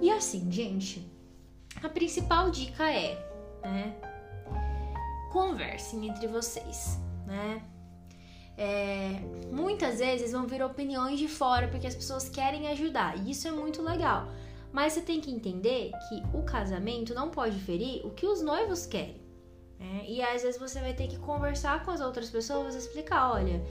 E 0.00 0.10
assim, 0.10 0.50
gente, 0.50 1.06
a 1.82 1.90
principal 1.90 2.50
dica 2.50 2.90
é, 2.90 3.22
né? 3.62 3.94
Conversem 5.30 6.08
entre 6.08 6.26
vocês, 6.26 6.98
né? 7.26 7.62
É, 8.56 9.20
muitas 9.52 9.98
vezes 9.98 10.32
vão 10.32 10.46
vir 10.46 10.62
opiniões 10.62 11.18
de 11.18 11.28
fora 11.28 11.68
porque 11.68 11.86
as 11.86 11.94
pessoas 11.94 12.30
querem 12.30 12.66
ajudar, 12.68 13.18
e 13.18 13.30
isso 13.30 13.46
é 13.46 13.50
muito 13.50 13.82
legal. 13.82 14.26
Mas 14.74 14.92
você 14.92 15.02
tem 15.02 15.20
que 15.20 15.30
entender 15.30 15.92
que 16.08 16.20
o 16.36 16.42
casamento 16.42 17.14
não 17.14 17.30
pode 17.30 17.56
ferir 17.60 18.04
o 18.04 18.10
que 18.10 18.26
os 18.26 18.42
noivos 18.42 18.86
querem. 18.86 19.22
Né? 19.78 20.04
E 20.08 20.20
às 20.20 20.42
vezes 20.42 20.60
você 20.60 20.80
vai 20.80 20.92
ter 20.92 21.06
que 21.06 21.16
conversar 21.16 21.84
com 21.84 21.92
as 21.92 22.00
outras 22.00 22.28
pessoas, 22.28 22.74
explicar, 22.74 23.30
olha, 23.30 23.64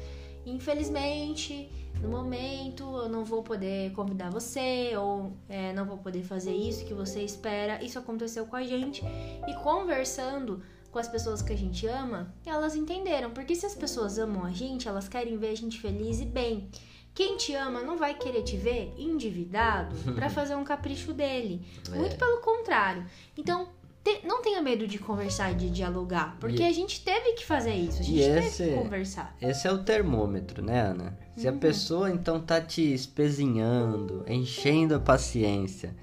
infelizmente, 0.45 1.69
no 2.01 2.07
momento 2.07 2.83
eu 2.83 3.09
não 3.09 3.25
vou 3.25 3.43
poder 3.43 3.91
convidar 3.91 4.29
você, 4.29 4.95
ou 4.95 5.33
é, 5.49 5.73
não 5.73 5.85
vou 5.85 5.97
poder 5.97 6.23
fazer 6.23 6.55
isso 6.55 6.85
que 6.85 6.93
você 6.93 7.21
espera. 7.21 7.83
Isso 7.83 7.99
aconteceu 7.99 8.45
com 8.45 8.55
a 8.55 8.63
gente. 8.63 9.03
E 9.45 9.53
conversando 9.55 10.63
com 10.89 10.99
as 10.99 11.09
pessoas 11.09 11.41
que 11.41 11.51
a 11.51 11.57
gente 11.57 11.85
ama, 11.85 12.33
elas 12.45 12.77
entenderam. 12.77 13.31
Porque 13.31 13.55
se 13.55 13.65
as 13.65 13.75
pessoas 13.75 14.17
amam 14.17 14.45
a 14.45 14.51
gente, 14.51 14.87
elas 14.87 15.09
querem 15.09 15.35
ver 15.35 15.49
a 15.49 15.55
gente 15.55 15.81
feliz 15.81 16.21
e 16.21 16.25
bem. 16.25 16.69
Quem 17.13 17.38
te 17.38 17.54
ama 17.54 17.82
não 17.82 17.97
vai 17.97 18.15
querer 18.15 18.43
te 18.43 18.58
ver 18.58 18.93
endividado 18.97 19.95
para 20.15 20.30
fazer 20.30 20.56
um 20.56 20.63
capricho 20.63 21.13
dele. 21.13 21.62
É. 21.91 21.95
Muito 21.95 22.17
pelo 22.17 22.39
contrário. 22.41 23.06
Então, 23.38 23.67
te, 24.04 24.26
não 24.26 24.41
tenha 24.41 24.62
medo 24.62 24.88
de 24.88 24.99
conversar 24.99 25.52
e 25.52 25.56
de 25.56 25.69
dialogar, 25.69 26.36
porque 26.39 26.62
e, 26.62 26.67
a 26.67 26.73
gente 26.73 27.02
teve 27.02 27.34
que 27.34 27.45
fazer 27.45 27.73
isso, 27.73 28.02
a 28.02 28.04
gente 28.04 28.19
esse, 28.19 28.58
teve 28.58 28.71
que 28.71 28.84
conversar. 28.84 29.36
Esse 29.41 29.67
é 29.67 29.71
o 29.71 29.78
termômetro, 29.78 30.62
né, 30.62 30.82
Ana? 30.82 31.17
Se 31.38 31.47
uhum. 31.47 31.56
a 31.56 31.58
pessoa 31.58 32.12
então 32.12 32.39
tá 32.39 32.60
te 32.60 32.93
espezinhando, 32.93 34.26
enchendo 34.28 34.95
a 34.95 34.99
paciência, 34.99 35.95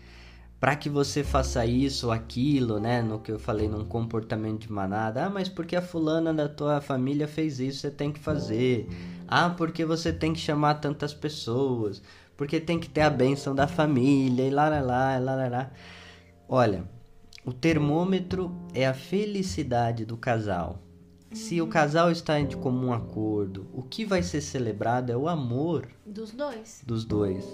para 0.61 0.77
que 0.77 0.91
você 0.91 1.25
faça 1.25 1.65
isso 1.65 2.07
ou 2.07 2.13
aquilo, 2.13 2.79
né? 2.79 3.01
No 3.01 3.19
que 3.19 3.33
eu 3.33 3.39
falei, 3.39 3.67
num 3.67 3.85
comportamento 3.85 4.61
de 4.61 4.73
manada. 4.73 5.25
Ah, 5.25 5.31
mas 5.31 5.49
porque 5.49 5.75
a 5.75 5.81
fulana 5.81 6.35
da 6.35 6.49
tua 6.49 6.83
família 6.83 7.27
fez 7.27 7.59
isso, 7.59 7.81
você 7.81 7.91
tem 7.91 8.13
que 8.13 8.21
fazer. 8.21 8.87
Ah, 9.33 9.51
porque 9.51 9.85
você 9.85 10.13
tem 10.13 10.33
que 10.33 10.41
chamar 10.41 10.75
tantas 10.75 11.15
pessoas. 11.15 12.03
Porque 12.37 12.59
tem 12.59 12.81
que 12.81 12.89
ter 12.91 13.03
a 13.03 13.11
benção 13.11 13.55
da 13.55 13.69
família 13.69 14.43
e 14.45 14.51
lá, 14.51 14.69
lá, 14.69 14.81
lá, 14.81 15.19
lá, 15.19 15.35
lá, 15.37 15.49
lá. 15.49 15.71
Olha, 16.49 16.85
o 17.45 17.53
termômetro 17.53 18.51
é 18.75 18.87
a 18.87 18.93
felicidade 18.95 20.05
do 20.05 20.17
casal. 20.17 20.83
Se 21.33 21.61
o 21.61 21.69
casal 21.69 22.11
está 22.11 22.41
de 22.41 22.57
comum 22.57 22.93
acordo, 22.93 23.69
o 23.73 23.83
que 23.85 24.05
vai 24.05 24.21
ser 24.21 24.41
celebrado 24.41 25.13
é 25.13 25.17
o 25.17 25.29
amor 25.29 25.87
Dos 26.05 26.33
dois. 26.33 26.83
dos 26.85 27.05
dois. 27.05 27.45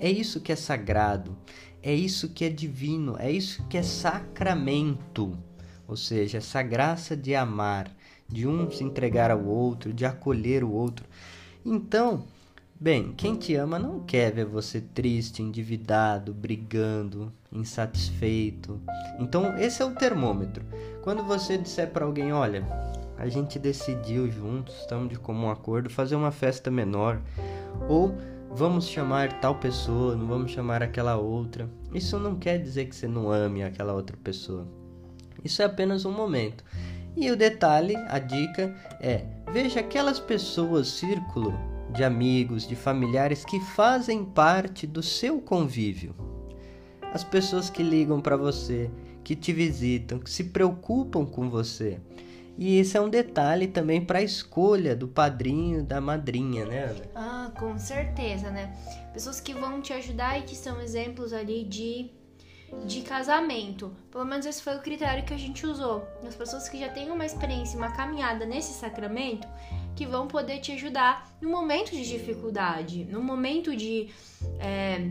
É 0.00 0.10
isso 0.10 0.40
que 0.40 0.50
é 0.50 0.56
sagrado, 0.56 1.36
é 1.80 1.94
isso 1.94 2.30
que 2.30 2.44
é 2.44 2.48
divino, 2.48 3.14
é 3.20 3.30
isso 3.30 3.64
que 3.68 3.78
é 3.78 3.84
sacramento. 3.84 5.38
Ou 5.86 5.96
seja, 5.96 6.38
essa 6.38 6.60
graça 6.60 7.16
de 7.16 7.34
amar, 7.34 7.88
de 8.30 8.46
um 8.46 8.70
se 8.70 8.84
entregar 8.84 9.30
ao 9.30 9.44
outro, 9.44 9.92
de 9.92 10.04
acolher 10.04 10.62
o 10.62 10.70
outro. 10.70 11.04
Então, 11.64 12.24
bem, 12.78 13.12
quem 13.16 13.36
te 13.36 13.54
ama 13.54 13.78
não 13.78 14.00
quer 14.00 14.32
ver 14.32 14.46
você 14.46 14.80
triste, 14.80 15.42
endividado, 15.42 16.32
brigando, 16.32 17.32
insatisfeito. 17.52 18.80
Então, 19.18 19.56
esse 19.58 19.82
é 19.82 19.84
o 19.84 19.94
termômetro. 19.94 20.64
Quando 21.02 21.24
você 21.24 21.58
disser 21.58 21.90
para 21.90 22.04
alguém, 22.04 22.32
olha, 22.32 22.66
a 23.18 23.28
gente 23.28 23.58
decidiu 23.58 24.30
juntos, 24.30 24.76
estamos 24.78 25.10
de 25.10 25.18
comum 25.18 25.50
acordo, 25.50 25.90
fazer 25.90 26.14
uma 26.14 26.30
festa 26.30 26.70
menor, 26.70 27.20
ou 27.88 28.16
vamos 28.50 28.88
chamar 28.88 29.40
tal 29.40 29.56
pessoa, 29.56 30.16
não 30.16 30.26
vamos 30.26 30.50
chamar 30.52 30.82
aquela 30.82 31.16
outra. 31.16 31.68
Isso 31.92 32.18
não 32.18 32.36
quer 32.36 32.58
dizer 32.58 32.86
que 32.86 32.96
você 32.96 33.06
não 33.06 33.30
ame 33.30 33.62
aquela 33.62 33.92
outra 33.92 34.16
pessoa. 34.16 34.66
Isso 35.44 35.62
é 35.62 35.64
apenas 35.64 36.04
um 36.04 36.12
momento. 36.12 36.64
E 37.16 37.30
o 37.30 37.36
detalhe, 37.36 37.96
a 38.08 38.18
dica 38.18 38.74
é: 39.00 39.24
veja 39.52 39.80
aquelas 39.80 40.18
pessoas, 40.18 40.88
círculo 40.88 41.52
de 41.92 42.04
amigos, 42.04 42.66
de 42.66 42.76
familiares 42.76 43.44
que 43.44 43.60
fazem 43.60 44.24
parte 44.24 44.86
do 44.86 45.02
seu 45.02 45.40
convívio. 45.40 46.14
As 47.12 47.24
pessoas 47.24 47.68
que 47.68 47.82
ligam 47.82 48.20
para 48.20 48.36
você, 48.36 48.88
que 49.24 49.34
te 49.34 49.52
visitam, 49.52 50.18
que 50.18 50.30
se 50.30 50.44
preocupam 50.44 51.26
com 51.26 51.50
você. 51.50 51.98
E 52.56 52.78
isso 52.78 52.96
é 52.96 53.00
um 53.00 53.08
detalhe 53.08 53.66
também 53.66 54.04
para 54.04 54.18
a 54.18 54.22
escolha 54.22 54.94
do 54.94 55.08
padrinho, 55.08 55.82
da 55.82 56.00
madrinha, 56.00 56.66
né? 56.66 56.94
Ah, 57.14 57.50
com 57.58 57.78
certeza, 57.78 58.50
né? 58.50 58.76
Pessoas 59.12 59.40
que 59.40 59.54
vão 59.54 59.80
te 59.80 59.92
ajudar 59.92 60.38
e 60.38 60.42
que 60.42 60.54
são 60.54 60.80
exemplos 60.80 61.32
ali 61.32 61.64
de, 61.64 62.10
de 62.84 63.02
casamento. 63.02 63.92
Pelo 64.10 64.24
menos 64.24 64.46
esse 64.46 64.62
foi 64.62 64.76
o 64.76 64.80
critério 64.80 65.24
que 65.24 65.34
a 65.34 65.38
gente 65.38 65.66
usou. 65.66 66.06
As 66.26 66.34
pessoas 66.34 66.68
que 66.68 66.78
já 66.78 66.88
têm 66.88 67.10
uma 67.10 67.26
experiência, 67.26 67.76
uma 67.76 67.92
caminhada 67.92 68.46
nesse 68.46 68.72
sacramento, 68.72 69.46
que 69.96 70.06
vão 70.06 70.26
poder 70.26 70.60
te 70.60 70.72
ajudar 70.72 71.30
no 71.40 71.50
momento 71.50 71.90
de 71.90 72.06
dificuldade, 72.06 73.04
no 73.04 73.22
momento 73.22 73.76
de 73.76 74.08
é, 74.58 75.10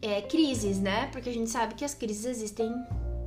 é, 0.00 0.22
crises, 0.22 0.78
né? 0.78 1.08
Porque 1.12 1.30
a 1.30 1.32
gente 1.32 1.50
sabe 1.50 1.74
que 1.74 1.84
as 1.84 1.94
crises 1.94 2.26
existem 2.26 2.72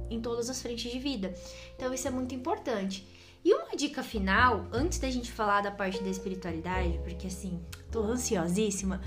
em 0.09 0.21
todas 0.21 0.49
as 0.49 0.61
frentes 0.61 0.91
de 0.91 0.99
vida. 0.99 1.33
Então 1.75 1.93
isso 1.93 2.07
é 2.07 2.11
muito 2.11 2.33
importante. 2.33 3.07
E 3.43 3.53
uma 3.53 3.75
dica 3.75 4.01
final, 4.01 4.65
antes 4.71 4.97
da 4.97 5.09
gente 5.09 5.31
falar 5.31 5.61
da 5.61 5.71
parte 5.71 6.01
da 6.01 6.09
espiritualidade, 6.09 6.99
porque 7.03 7.27
assim, 7.27 7.61
tô 7.91 8.01
ansiosíssima, 8.01 9.01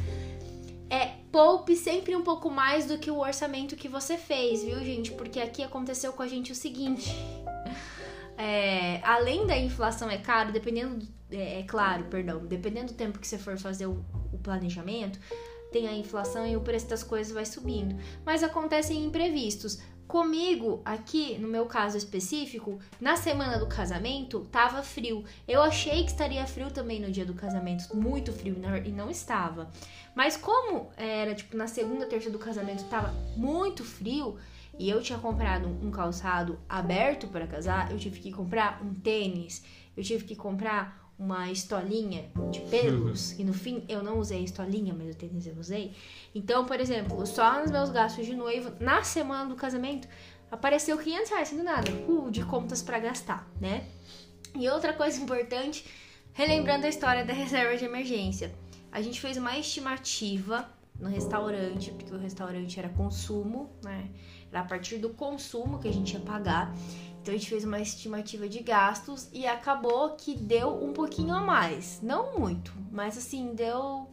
é 0.88 1.17
poupe 1.30 1.76
sempre 1.76 2.14
um 2.16 2.22
pouco 2.22 2.50
mais 2.50 2.86
do 2.86 2.98
que 2.98 3.10
o 3.10 3.18
orçamento 3.18 3.76
que 3.76 3.88
você 3.88 4.16
fez, 4.16 4.62
viu, 4.62 4.78
gente? 4.84 5.12
Porque 5.12 5.40
aqui 5.40 5.62
aconteceu 5.62 6.12
com 6.12 6.22
a 6.22 6.28
gente 6.28 6.52
o 6.52 6.54
seguinte. 6.54 7.14
É, 8.40 9.00
além 9.02 9.48
da 9.48 9.58
inflação, 9.58 10.08
é 10.08 10.16
caro, 10.16 10.52
dependendo. 10.52 11.04
É, 11.28 11.58
é, 11.58 11.62
claro, 11.64 12.04
perdão, 12.04 12.46
dependendo 12.46 12.92
do 12.92 12.96
tempo 12.96 13.18
que 13.18 13.26
você 13.26 13.36
for 13.36 13.58
fazer 13.58 13.86
o, 13.86 14.04
o 14.32 14.38
planejamento, 14.38 15.18
tem 15.72 15.88
a 15.88 15.92
inflação 15.92 16.46
e 16.46 16.56
o 16.56 16.60
preço 16.60 16.86
das 16.86 17.02
coisas 17.02 17.32
vai 17.32 17.44
subindo. 17.44 17.96
Mas 18.24 18.44
acontecem 18.44 19.04
imprevistos. 19.04 19.80
Comigo, 20.08 20.80
aqui, 20.86 21.38
no 21.38 21.46
meu 21.46 21.66
caso 21.66 21.98
específico, 21.98 22.78
na 22.98 23.14
semana 23.14 23.58
do 23.58 23.66
casamento, 23.66 24.40
tava 24.50 24.82
frio. 24.82 25.22
Eu 25.46 25.60
achei 25.60 26.02
que 26.02 26.10
estaria 26.10 26.46
frio 26.46 26.70
também 26.70 26.98
no 26.98 27.10
dia 27.10 27.26
do 27.26 27.34
casamento, 27.34 27.94
muito 27.94 28.32
frio, 28.32 28.56
e 28.86 28.90
não 28.90 29.10
estava. 29.10 29.70
Mas 30.14 30.34
como 30.34 30.88
era, 30.96 31.34
tipo, 31.34 31.54
na 31.58 31.66
segunda, 31.66 32.06
terça 32.06 32.30
do 32.30 32.38
casamento, 32.38 32.84
tava 32.84 33.12
muito 33.36 33.84
frio, 33.84 34.38
e 34.78 34.88
eu 34.88 35.02
tinha 35.02 35.18
comprado 35.18 35.68
um 35.68 35.90
calçado 35.90 36.58
aberto 36.66 37.28
para 37.28 37.46
casar, 37.46 37.92
eu 37.92 37.98
tive 37.98 38.18
que 38.18 38.32
comprar 38.32 38.82
um 38.82 38.94
tênis, 38.94 39.62
eu 39.94 40.02
tive 40.02 40.24
que 40.24 40.34
comprar 40.34 41.07
uma 41.18 41.50
estolinha 41.50 42.30
de 42.50 42.60
pelos, 42.60 43.32
e 43.38 43.44
no 43.44 43.52
fim 43.52 43.84
eu 43.88 44.02
não 44.02 44.18
usei 44.18 44.38
a 44.38 44.42
estolinha, 44.42 44.94
mas 44.96 45.14
o 45.14 45.18
tênis 45.18 45.46
eu 45.46 45.54
usei. 45.58 45.92
Então, 46.34 46.64
por 46.64 46.78
exemplo, 46.78 47.26
só 47.26 47.60
nos 47.60 47.70
meus 47.70 47.90
gastos 47.90 48.24
de 48.24 48.34
noivo, 48.34 48.72
na 48.78 49.02
semana 49.02 49.48
do 49.48 49.56
casamento, 49.56 50.06
apareceu 50.50 50.96
500 50.96 51.30
reais, 51.30 51.50
do 51.50 51.62
nada, 51.62 51.90
uh, 52.06 52.30
de 52.30 52.44
contas 52.44 52.82
para 52.82 52.98
gastar, 53.00 53.50
né? 53.60 53.86
E 54.54 54.68
outra 54.68 54.92
coisa 54.92 55.20
importante, 55.20 55.84
relembrando 56.32 56.86
a 56.86 56.88
história 56.88 57.24
da 57.24 57.32
reserva 57.32 57.76
de 57.76 57.84
emergência. 57.84 58.54
A 58.90 59.02
gente 59.02 59.20
fez 59.20 59.36
uma 59.36 59.58
estimativa 59.58 60.68
no 60.98 61.08
restaurante, 61.08 61.90
porque 61.90 62.14
o 62.14 62.18
restaurante 62.18 62.78
era 62.78 62.88
consumo, 62.88 63.70
né? 63.82 64.08
Era 64.50 64.60
a 64.60 64.64
partir 64.64 64.98
do 64.98 65.10
consumo 65.10 65.78
que 65.78 65.88
a 65.88 65.92
gente 65.92 66.14
ia 66.14 66.20
pagar. 66.20 66.74
Então 67.28 67.36
a 67.36 67.38
gente 67.38 67.50
fez 67.50 67.62
uma 67.62 67.78
estimativa 67.78 68.48
de 68.48 68.60
gastos 68.60 69.28
e 69.34 69.46
acabou 69.46 70.16
que 70.16 70.34
deu 70.34 70.82
um 70.82 70.94
pouquinho 70.94 71.34
a 71.34 71.42
mais. 71.42 72.00
Não 72.02 72.38
muito, 72.38 72.72
mas 72.90 73.18
assim, 73.18 73.54
deu 73.54 74.08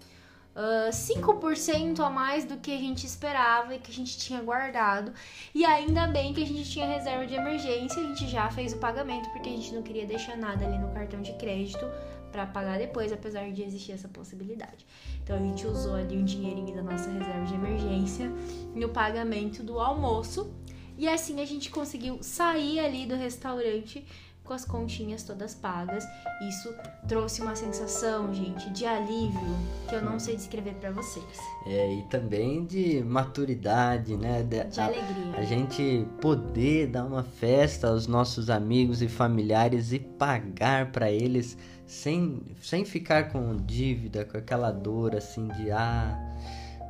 uh, 0.54 0.90
5% 0.92 2.02
a 2.02 2.10
mais 2.10 2.44
do 2.44 2.58
que 2.58 2.76
a 2.76 2.78
gente 2.78 3.06
esperava 3.06 3.74
e 3.74 3.80
que 3.80 3.90
a 3.90 3.94
gente 3.94 4.18
tinha 4.18 4.42
guardado. 4.42 5.14
E 5.54 5.64
ainda 5.64 6.08
bem 6.08 6.34
que 6.34 6.44
a 6.44 6.46
gente 6.46 6.70
tinha 6.70 6.86
reserva 6.86 7.26
de 7.26 7.36
emergência, 7.36 8.04
a 8.04 8.06
gente 8.06 8.28
já 8.28 8.52
fez 8.52 8.74
o 8.74 8.80
pagamento 8.80 9.30
porque 9.30 9.48
a 9.48 9.54
gente 9.54 9.74
não 9.74 9.82
queria 9.82 10.06
deixar 10.06 10.36
nada 10.36 10.66
ali 10.66 10.78
no 10.78 10.90
cartão 10.90 11.22
de 11.22 11.32
crédito 11.36 11.86
para 12.34 12.46
pagar 12.46 12.78
depois, 12.78 13.14
apesar 13.14 13.50
de 13.50 13.64
existir 13.64 13.94
essa 13.94 14.10
possibilidade. 14.10 14.86
Então 15.24 15.38
a 15.38 15.40
gente 15.40 15.66
usou 15.66 15.96
ali 15.96 16.18
um 16.18 16.26
dinheirinho 16.26 16.76
da 16.76 16.84
nossa 16.84 17.10
reserva 17.10 17.46
de 17.46 17.54
emergência 17.54 18.30
no 18.76 18.90
pagamento 18.90 19.64
do 19.64 19.80
almoço 19.80 20.54
e 20.98 21.08
assim 21.08 21.42
a 21.42 21.46
gente 21.46 21.70
conseguiu 21.70 22.20
sair 22.22 22.80
ali 22.80 23.06
do 23.06 23.16
restaurante 23.16 24.06
com 24.46 24.54
as 24.54 24.64
continhas 24.64 25.24
todas 25.24 25.56
pagas. 25.56 26.06
Isso 26.48 26.74
trouxe 27.08 27.42
uma 27.42 27.56
sensação, 27.56 28.34
gente, 28.34 28.70
de 28.70 28.86
alívio 28.86 29.58
que 29.90 29.96
eu 29.96 30.02
não 30.02 30.20
sei 30.20 30.36
descrever 30.36 30.76
para 30.76 30.92
vocês. 30.92 31.26
É, 31.66 31.96
e 31.96 32.04
também 32.04 32.64
de 32.64 33.04
maturidade, 33.04 34.16
né? 34.16 34.44
De, 34.44 34.64
de 34.64 34.80
a, 34.80 34.86
alegria. 34.86 35.38
A 35.38 35.44
gente 35.44 36.08
poder 36.22 36.88
dar 36.88 37.06
uma 37.06 37.24
festa 37.24 37.90
aos 37.90 38.08
nossos 38.08 38.50
amigos 38.50 39.02
e 39.02 39.08
familiares 39.08 39.92
e 39.92 40.00
pagar 40.00 40.92
para 40.92 41.12
eles 41.12 41.58
sem, 41.86 42.42
sem 42.62 42.86
ficar 42.86 43.32
com 43.32 43.56
dívida, 43.58 44.26
com 44.26 44.38
aquela 44.38 44.72
dor 44.72 45.16
assim 45.16 45.48
de 45.50 45.72
ah 45.72 46.25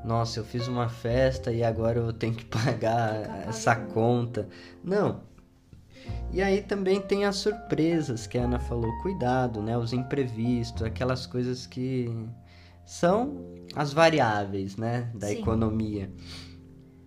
nossa, 0.05 0.39
eu 0.39 0.45
fiz 0.45 0.67
uma 0.67 0.87
festa 0.87 1.51
e 1.51 1.63
agora 1.63 1.99
eu 1.99 2.13
tenho 2.13 2.35
que 2.35 2.45
pagar 2.45 3.47
essa 3.47 3.75
conta. 3.75 4.47
Não. 4.83 5.21
E 6.31 6.41
aí 6.41 6.61
também 6.61 7.01
tem 7.01 7.25
as 7.25 7.37
surpresas 7.37 8.27
que 8.27 8.37
a 8.37 8.43
Ana 8.43 8.59
falou, 8.59 8.91
cuidado, 9.01 9.61
né? 9.61 9.77
Os 9.77 9.93
imprevistos, 9.93 10.83
aquelas 10.83 11.25
coisas 11.25 11.65
que 11.65 12.09
são 12.85 13.43
as 13.75 13.91
variáveis, 13.91 14.77
né, 14.77 15.09
da 15.15 15.27
Sim. 15.27 15.39
economia. 15.39 16.11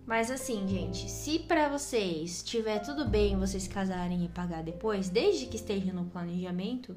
Mas 0.05 0.31
assim, 0.31 0.67
gente, 0.67 1.09
se 1.09 1.39
para 1.39 1.69
vocês 1.69 2.37
estiver 2.37 2.79
tudo 2.79 3.05
bem 3.05 3.37
vocês 3.37 3.67
casarem 3.67 4.25
e 4.25 4.27
pagar 4.27 4.63
depois, 4.63 5.07
desde 5.07 5.45
que 5.45 5.55
esteja 5.55 5.93
no 5.93 6.05
planejamento, 6.05 6.95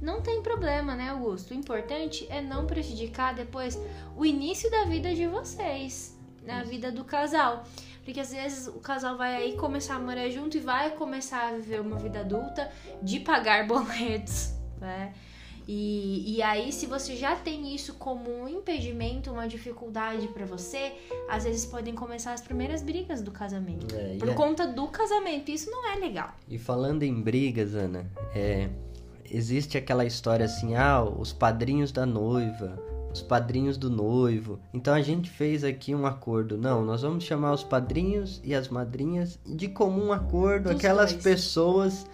não 0.00 0.20
tem 0.20 0.42
problema, 0.42 0.94
né, 0.94 1.10
Augusto? 1.10 1.52
O 1.52 1.54
importante 1.54 2.26
é 2.30 2.40
não 2.40 2.66
prejudicar 2.66 3.34
depois 3.34 3.78
o 4.16 4.24
início 4.24 4.70
da 4.70 4.84
vida 4.84 5.14
de 5.14 5.26
vocês, 5.26 6.16
na 6.44 6.62
vida 6.62 6.92
do 6.92 7.04
casal. 7.04 7.64
Porque 8.04 8.20
às 8.20 8.30
vezes 8.30 8.68
o 8.68 8.78
casal 8.78 9.16
vai 9.16 9.34
aí 9.34 9.56
começar 9.56 9.96
a 9.96 9.98
morar 9.98 10.28
junto 10.30 10.56
e 10.56 10.60
vai 10.60 10.90
começar 10.90 11.48
a 11.48 11.52
viver 11.56 11.80
uma 11.80 11.98
vida 11.98 12.20
adulta 12.20 12.70
de 13.02 13.20
pagar 13.20 13.66
boletos, 13.68 14.52
né? 14.80 15.12
E, 15.68 16.36
e 16.36 16.42
aí, 16.42 16.72
se 16.72 16.86
você 16.86 17.16
já 17.16 17.34
tem 17.34 17.74
isso 17.74 17.94
como 17.94 18.30
um 18.30 18.48
impedimento, 18.48 19.32
uma 19.32 19.48
dificuldade 19.48 20.28
para 20.28 20.46
você, 20.46 20.92
às 21.28 21.42
vezes 21.42 21.66
podem 21.66 21.92
começar 21.92 22.32
as 22.32 22.40
primeiras 22.40 22.82
brigas 22.82 23.20
do 23.20 23.32
casamento. 23.32 23.92
É, 23.92 24.16
por 24.16 24.28
e, 24.28 24.34
conta 24.34 24.64
do 24.64 24.86
casamento. 24.86 25.50
Isso 25.50 25.68
não 25.68 25.84
é 25.90 25.96
legal. 25.96 26.32
e 26.48 26.56
falando 26.56 27.02
em 27.02 27.20
brigas, 27.20 27.74
Ana, 27.74 28.06
é, 28.32 28.70
existe 29.30 29.76
aquela 29.78 30.04
história 30.04 30.46
assim, 30.46 30.74
ah, 30.74 31.02
os 31.02 31.32
padrinhos 31.32 31.92
da 31.92 32.04
noiva, 32.06 32.78
os 33.12 33.22
padrinhos 33.22 33.76
do 33.76 33.88
noivo. 33.88 34.58
Então 34.74 34.94
a 34.94 35.00
gente 35.00 35.30
fez 35.30 35.64
aqui 35.64 35.94
um 35.94 36.06
acordo. 36.06 36.58
Não, 36.58 36.84
nós 36.84 37.02
vamos 37.02 37.24
chamar 37.24 37.52
os 37.52 37.64
padrinhos 37.64 38.40
e 38.44 38.54
as 38.54 38.68
madrinhas 38.68 39.38
de 39.46 39.68
comum 39.68 40.12
acordo, 40.12 40.64
Dos 40.64 40.76
aquelas 40.76 41.12
dois. 41.12 41.22
pessoas 41.24 42.06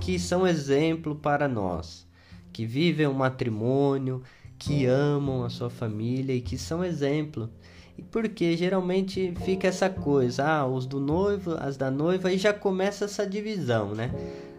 que 0.00 0.18
são 0.18 0.46
exemplo 0.46 1.14
para 1.14 1.48
nós, 1.48 2.06
que 2.52 2.66
vivem 2.66 3.06
um 3.06 3.14
matrimônio, 3.14 4.22
que 4.58 4.86
amam 4.86 5.44
a 5.44 5.50
sua 5.50 5.70
família 5.70 6.34
e 6.34 6.40
que 6.40 6.58
são 6.58 6.84
exemplo. 6.84 7.50
E 7.96 8.02
porque 8.02 8.56
geralmente 8.56 9.34
fica 9.44 9.68
essa 9.68 9.90
coisa, 9.90 10.44
ah, 10.46 10.66
os 10.66 10.86
do 10.86 11.00
noivo, 11.00 11.54
as 11.58 11.76
da 11.76 11.90
noiva, 11.90 12.32
e 12.32 12.38
já 12.38 12.52
começa 12.52 13.04
essa 13.04 13.26
divisão, 13.26 13.94
né? 13.94 14.10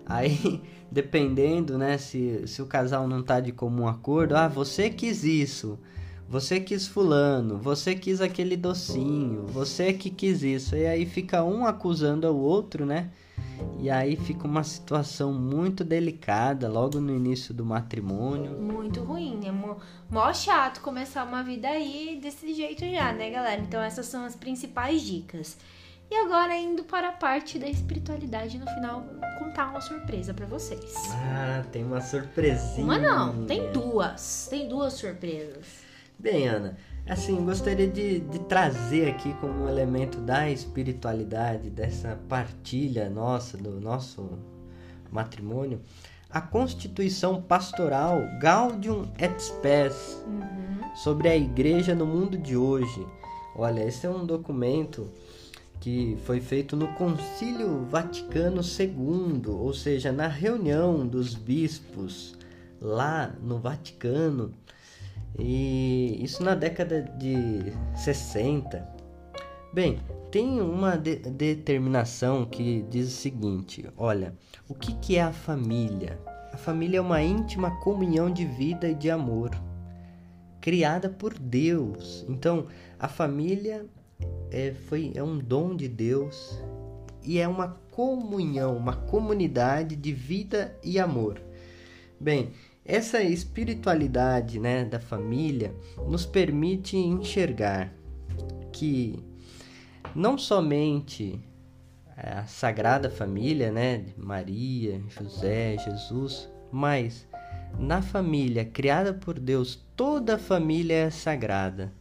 Aí, 0.05 0.61
dependendo, 0.91 1.77
né, 1.77 1.97
se, 1.97 2.47
se 2.47 2.61
o 2.61 2.65
casal 2.65 3.07
não 3.07 3.23
tá 3.23 3.39
de 3.39 3.51
comum 3.51 3.87
acordo, 3.87 4.35
ah, 4.35 4.47
você 4.47 4.89
quis 4.89 5.23
isso, 5.23 5.79
você 6.27 6.59
quis 6.59 6.87
fulano, 6.87 7.57
você 7.57 7.93
quis 7.93 8.21
aquele 8.21 8.55
docinho, 8.55 9.45
você 9.47 9.91
que 9.93 10.09
quis 10.09 10.43
isso. 10.43 10.75
E 10.75 10.85
aí 10.85 11.05
fica 11.05 11.43
um 11.43 11.65
acusando 11.65 12.27
o 12.27 12.37
outro, 12.37 12.85
né? 12.85 13.09
E 13.79 13.89
aí 13.89 14.15
fica 14.15 14.47
uma 14.47 14.63
situação 14.63 15.33
muito 15.33 15.83
delicada 15.83 16.69
logo 16.69 16.99
no 16.99 17.15
início 17.15 17.53
do 17.53 17.65
matrimônio. 17.65 18.51
Muito 18.61 19.03
ruim, 19.03 19.37
né? 19.37 19.51
Mó, 19.51 19.75
mó 20.09 20.31
chato 20.33 20.81
começar 20.81 21.23
uma 21.23 21.43
vida 21.43 21.67
aí 21.67 22.19
desse 22.21 22.53
jeito 22.53 22.85
já, 22.89 23.11
né, 23.11 23.29
galera? 23.29 23.59
Então 23.61 23.81
essas 23.81 24.05
são 24.05 24.23
as 24.23 24.35
principais 24.35 25.01
dicas. 25.01 25.57
E 26.11 26.15
agora 26.15 26.53
indo 26.57 26.83
para 26.83 27.07
a 27.07 27.11
parte 27.13 27.57
da 27.57 27.69
espiritualidade 27.69 28.57
no 28.57 28.67
final, 28.67 29.01
contar 29.39 29.69
uma 29.69 29.79
surpresa 29.79 30.33
para 30.33 30.45
vocês. 30.45 30.93
Ah, 31.13 31.63
tem 31.71 31.85
uma 31.85 32.01
surpresinha. 32.01 32.83
Uma 32.83 32.97
não, 32.97 33.45
tem 33.45 33.71
duas. 33.71 34.47
Tem 34.49 34.67
duas 34.67 34.93
surpresas. 34.93 35.65
Bem, 36.19 36.47
Ana, 36.49 36.77
assim, 37.07 37.43
gostaria 37.45 37.87
de, 37.87 38.19
de 38.19 38.39
trazer 38.39 39.09
aqui 39.09 39.33
como 39.35 39.63
um 39.63 39.69
elemento 39.69 40.19
da 40.19 40.49
espiritualidade, 40.49 41.69
dessa 41.69 42.19
partilha 42.27 43.09
nossa, 43.09 43.57
do 43.57 43.79
nosso 43.79 44.37
matrimônio, 45.09 45.81
a 46.29 46.41
Constituição 46.41 47.41
Pastoral 47.41 48.19
Gaudium 48.39 49.11
et 49.17 49.39
Spes 49.41 50.21
Uhum. 50.27 50.95
sobre 50.95 51.29
a 51.29 51.35
igreja 51.37 51.95
no 51.95 52.05
mundo 52.05 52.37
de 52.37 52.55
hoje. 52.57 53.07
Olha, 53.55 53.83
esse 53.83 54.05
é 54.05 54.09
um 54.09 54.25
documento 54.25 55.09
que 55.81 56.15
foi 56.25 56.39
feito 56.39 56.77
no 56.77 56.87
Concílio 56.89 57.83
Vaticano 57.85 58.61
II, 58.61 59.41
ou 59.47 59.73
seja, 59.73 60.11
na 60.11 60.27
reunião 60.27 61.07
dos 61.07 61.33
bispos 61.33 62.37
lá 62.79 63.33
no 63.41 63.57
Vaticano, 63.57 64.53
e 65.39 66.19
isso 66.23 66.43
na 66.43 66.53
década 66.53 67.01
de 67.01 67.73
60. 67.95 68.87
Bem, 69.73 69.99
tem 70.29 70.61
uma 70.61 70.95
de 70.95 71.15
determinação 71.15 72.45
que 72.45 72.85
diz 72.87 73.07
o 73.07 73.17
seguinte: 73.17 73.89
olha, 73.97 74.35
o 74.69 74.75
que, 74.75 74.93
que 74.95 75.15
é 75.15 75.23
a 75.23 75.33
família? 75.33 76.19
A 76.53 76.57
família 76.57 76.99
é 76.99 77.01
uma 77.01 77.23
íntima 77.23 77.79
comunhão 77.79 78.31
de 78.31 78.45
vida 78.45 78.87
e 78.87 78.93
de 78.93 79.09
amor, 79.09 79.49
criada 80.59 81.09
por 81.09 81.33
Deus. 81.33 82.23
Então, 82.29 82.67
a 82.99 83.07
família 83.07 83.85
é, 84.51 84.73
foi, 84.87 85.11
é 85.15 85.23
um 85.23 85.37
dom 85.37 85.75
de 85.75 85.87
Deus 85.87 86.59
e 87.23 87.39
é 87.39 87.47
uma 87.47 87.79
comunhão, 87.91 88.75
uma 88.75 88.95
comunidade 88.95 89.95
de 89.95 90.13
vida 90.13 90.77
e 90.83 90.99
amor. 90.99 91.41
Bem, 92.19 92.51
essa 92.85 93.21
espiritualidade 93.21 94.59
né, 94.59 94.83
da 94.85 94.99
família 94.99 95.73
nos 96.07 96.25
permite 96.25 96.97
enxergar 96.97 97.93
que 98.71 99.23
não 100.15 100.37
somente 100.37 101.39
a 102.17 102.45
Sagrada 102.45 103.09
Família, 103.09 103.71
né, 103.71 104.05
Maria, 104.17 105.01
José, 105.09 105.77
Jesus, 105.77 106.49
mas 106.71 107.27
na 107.79 108.01
família 108.01 108.65
criada 108.65 109.13
por 109.13 109.39
Deus, 109.39 109.79
toda 109.95 110.35
a 110.35 110.39
família 110.39 110.95
é 110.95 111.09
sagrada. 111.09 111.91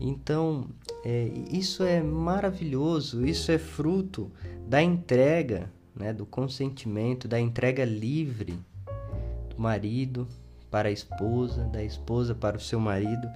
Então, 0.00 0.68
é, 1.04 1.30
isso 1.50 1.84
é 1.84 2.02
maravilhoso, 2.02 3.24
isso 3.24 3.52
é 3.52 3.58
fruto 3.58 4.30
da 4.66 4.82
entrega, 4.82 5.70
né, 5.94 6.12
do 6.12 6.26
consentimento, 6.26 7.28
da 7.28 7.40
entrega 7.40 7.84
livre 7.84 8.58
do 9.50 9.60
marido 9.60 10.26
para 10.70 10.88
a 10.88 10.92
esposa, 10.92 11.64
da 11.64 11.82
esposa 11.82 12.34
para 12.34 12.56
o 12.56 12.60
seu 12.60 12.78
marido. 12.78 13.28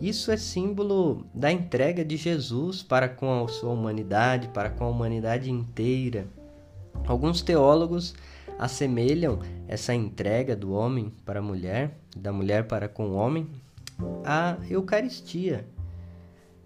Isso 0.00 0.30
é 0.32 0.36
símbolo 0.36 1.24
da 1.32 1.52
entrega 1.52 2.04
de 2.04 2.16
Jesus 2.16 2.82
para 2.82 3.08
com 3.08 3.44
a 3.44 3.48
sua 3.48 3.70
humanidade, 3.70 4.48
para 4.48 4.70
com 4.70 4.84
a 4.84 4.88
humanidade 4.88 5.50
inteira. 5.50 6.26
Alguns 7.06 7.42
teólogos 7.42 8.14
assemelham 8.58 9.38
essa 9.68 9.94
entrega 9.94 10.56
do 10.56 10.72
homem 10.72 11.12
para 11.24 11.38
a 11.38 11.42
mulher, 11.42 11.96
da 12.16 12.32
mulher 12.32 12.66
para 12.66 12.88
com 12.88 13.08
o 13.08 13.14
homem, 13.14 13.46
à 14.24 14.56
Eucaristia, 14.68 15.64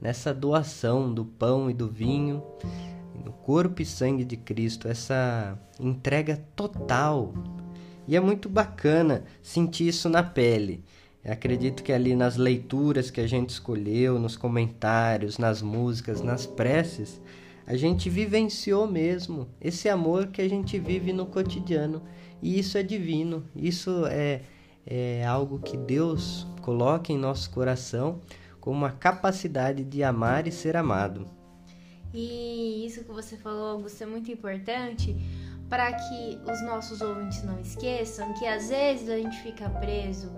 nessa 0.00 0.32
doação 0.32 1.12
do 1.12 1.24
pão 1.24 1.70
e 1.70 1.74
do 1.74 1.88
vinho, 1.88 2.42
no 3.24 3.32
corpo 3.32 3.82
e 3.82 3.84
sangue 3.84 4.24
de 4.24 4.36
Cristo, 4.36 4.88
essa 4.88 5.58
entrega 5.80 6.42
total. 6.54 7.34
E 8.06 8.16
é 8.16 8.20
muito 8.20 8.48
bacana 8.48 9.24
sentir 9.42 9.88
isso 9.88 10.08
na 10.08 10.22
pele. 10.22 10.82
Eu 11.24 11.32
acredito 11.32 11.82
que 11.82 11.92
ali 11.92 12.14
nas 12.14 12.36
leituras 12.36 13.10
que 13.10 13.20
a 13.20 13.26
gente 13.26 13.50
escolheu, 13.50 14.18
nos 14.18 14.36
comentários, 14.36 15.36
nas 15.36 15.60
músicas, 15.60 16.22
nas 16.22 16.46
preces, 16.46 17.20
a 17.66 17.76
gente 17.76 18.08
vivenciou 18.08 18.86
mesmo 18.86 19.46
esse 19.60 19.90
amor 19.90 20.28
que 20.28 20.40
a 20.40 20.48
gente 20.48 20.78
vive 20.78 21.12
no 21.12 21.26
cotidiano. 21.26 22.02
E 22.40 22.58
isso 22.58 22.78
é 22.78 22.82
divino, 22.82 23.44
isso 23.54 24.06
é, 24.06 24.40
é 24.86 25.26
algo 25.26 25.58
que 25.58 25.76
Deus 25.76 26.46
coloca 26.62 27.12
em 27.12 27.18
nosso 27.18 27.50
coração 27.50 28.20
como 28.60 28.76
uma 28.76 28.92
capacidade 28.92 29.84
de 29.84 30.02
amar 30.02 30.46
e 30.46 30.52
ser 30.52 30.76
amado. 30.76 31.28
E 32.12 32.86
isso 32.86 33.04
que 33.04 33.12
você 33.12 33.36
falou, 33.36 33.66
Augusto, 33.72 34.02
é 34.02 34.06
muito 34.06 34.30
importante 34.30 35.16
para 35.68 35.92
que 35.92 36.40
os 36.50 36.62
nossos 36.62 37.00
ouvintes 37.00 37.42
não 37.42 37.60
esqueçam 37.60 38.32
que 38.34 38.46
às 38.46 38.70
vezes 38.70 39.08
a 39.08 39.16
gente 39.16 39.38
fica 39.42 39.68
preso 39.68 40.32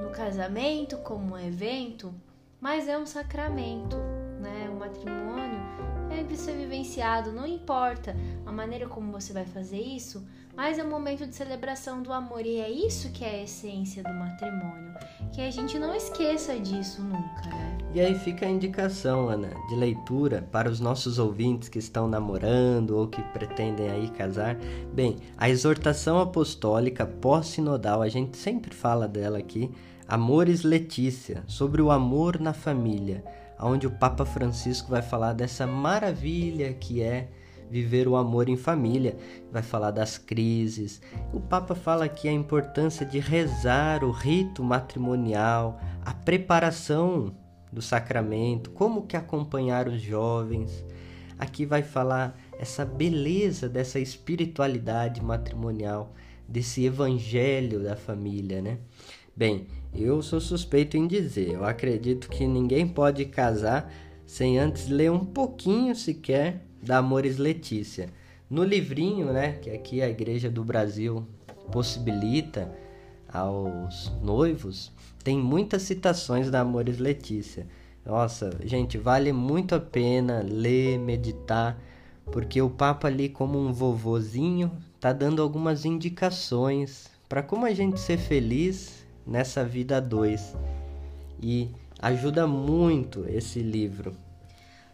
no 0.00 0.10
casamento 0.10 0.98
como 0.98 1.34
um 1.34 1.38
evento, 1.38 2.12
mas 2.60 2.88
é 2.88 2.98
um 2.98 3.06
sacramento, 3.06 3.96
né? 4.40 4.68
O 4.68 4.78
matrimônio 4.78 5.62
deve 6.08 6.36
ser 6.36 6.56
vivenciado, 6.56 7.32
não 7.32 7.46
importa 7.46 8.16
a 8.44 8.50
maneira 8.50 8.88
como 8.88 9.12
você 9.12 9.32
vai 9.32 9.44
fazer 9.44 9.80
isso, 9.80 10.26
mas 10.56 10.78
é 10.78 10.84
um 10.84 10.90
momento 10.90 11.26
de 11.26 11.34
celebração 11.34 12.02
do 12.02 12.12
amor 12.12 12.44
e 12.44 12.58
é 12.58 12.70
isso 12.70 13.10
que 13.12 13.24
é 13.24 13.30
a 13.30 13.42
essência 13.42 14.02
do 14.02 14.12
matrimônio. 14.12 14.83
Que 15.34 15.40
a 15.40 15.50
gente 15.50 15.76
não 15.80 15.92
esqueça 15.92 16.56
disso 16.60 17.02
nunca, 17.02 17.48
né? 17.48 17.76
E 17.92 18.00
aí 18.00 18.16
fica 18.16 18.46
a 18.46 18.48
indicação, 18.48 19.28
Ana, 19.28 19.50
de 19.68 19.74
leitura 19.74 20.48
para 20.52 20.70
os 20.70 20.78
nossos 20.78 21.18
ouvintes 21.18 21.68
que 21.68 21.80
estão 21.80 22.06
namorando 22.06 22.96
ou 22.96 23.08
que 23.08 23.20
pretendem 23.20 23.90
aí 23.90 24.08
casar. 24.10 24.56
Bem, 24.92 25.16
a 25.36 25.50
exortação 25.50 26.20
apostólica 26.20 27.04
pós-sinodal, 27.04 28.00
a 28.00 28.08
gente 28.08 28.36
sempre 28.36 28.72
fala 28.72 29.08
dela 29.08 29.38
aqui, 29.38 29.72
Amores 30.06 30.62
Letícia, 30.62 31.42
sobre 31.48 31.82
o 31.82 31.90
amor 31.90 32.38
na 32.38 32.52
família, 32.52 33.24
onde 33.60 33.88
o 33.88 33.90
Papa 33.90 34.24
Francisco 34.24 34.88
vai 34.88 35.02
falar 35.02 35.32
dessa 35.32 35.66
maravilha 35.66 36.72
que 36.74 37.02
é 37.02 37.28
viver 37.70 38.06
o 38.08 38.16
amor 38.16 38.48
em 38.48 38.56
família, 38.56 39.16
vai 39.50 39.62
falar 39.62 39.90
das 39.90 40.18
crises. 40.18 41.00
O 41.32 41.40
Papa 41.40 41.74
fala 41.74 42.04
aqui 42.04 42.28
a 42.28 42.32
importância 42.32 43.04
de 43.04 43.18
rezar 43.18 44.04
o 44.04 44.10
rito 44.10 44.62
matrimonial, 44.62 45.80
a 46.04 46.12
preparação 46.12 47.34
do 47.72 47.82
sacramento, 47.82 48.70
como 48.70 49.06
que 49.06 49.16
acompanhar 49.16 49.88
os 49.88 50.00
jovens. 50.00 50.84
Aqui 51.38 51.66
vai 51.66 51.82
falar 51.82 52.38
essa 52.58 52.84
beleza 52.84 53.68
dessa 53.68 53.98
espiritualidade 53.98 55.22
matrimonial, 55.22 56.14
desse 56.48 56.84
evangelho 56.84 57.82
da 57.82 57.96
família, 57.96 58.62
né? 58.62 58.78
Bem, 59.36 59.66
eu 59.92 60.22
sou 60.22 60.40
suspeito 60.40 60.96
em 60.96 61.08
dizer, 61.08 61.50
eu 61.54 61.64
acredito 61.64 62.28
que 62.28 62.46
ninguém 62.46 62.86
pode 62.86 63.24
casar 63.24 63.92
sem 64.24 64.58
antes 64.58 64.88
ler 64.88 65.10
um 65.10 65.24
pouquinho 65.24 65.94
sequer 65.94 66.64
da 66.84 66.98
Amores 66.98 67.38
Letícia. 67.38 68.08
No 68.48 68.62
livrinho, 68.62 69.32
né, 69.32 69.52
que 69.54 69.70
aqui 69.70 70.02
a 70.02 70.08
Igreja 70.08 70.50
do 70.50 70.62
Brasil 70.62 71.26
possibilita 71.72 72.70
aos 73.28 74.12
noivos, 74.22 74.92
tem 75.24 75.38
muitas 75.38 75.82
citações 75.82 76.50
da 76.50 76.60
Amores 76.60 76.98
Letícia. 76.98 77.66
Nossa, 78.04 78.50
gente, 78.64 78.98
vale 78.98 79.32
muito 79.32 79.74
a 79.74 79.80
pena 79.80 80.44
ler, 80.46 80.98
meditar, 80.98 81.80
porque 82.26 82.60
o 82.60 82.68
Papa 82.68 83.08
ali 83.08 83.28
como 83.28 83.58
um 83.58 83.72
vovozinho 83.72 84.70
tá 85.00 85.12
dando 85.12 85.40
algumas 85.40 85.84
indicações 85.84 87.10
para 87.28 87.42
como 87.42 87.64
a 87.64 87.72
gente 87.72 87.98
ser 87.98 88.18
feliz 88.18 89.06
nessa 89.26 89.64
vida 89.64 89.96
a 89.96 90.00
dois. 90.00 90.54
E 91.42 91.70
ajuda 91.98 92.46
muito 92.46 93.24
esse 93.28 93.60
livro. 93.60 94.14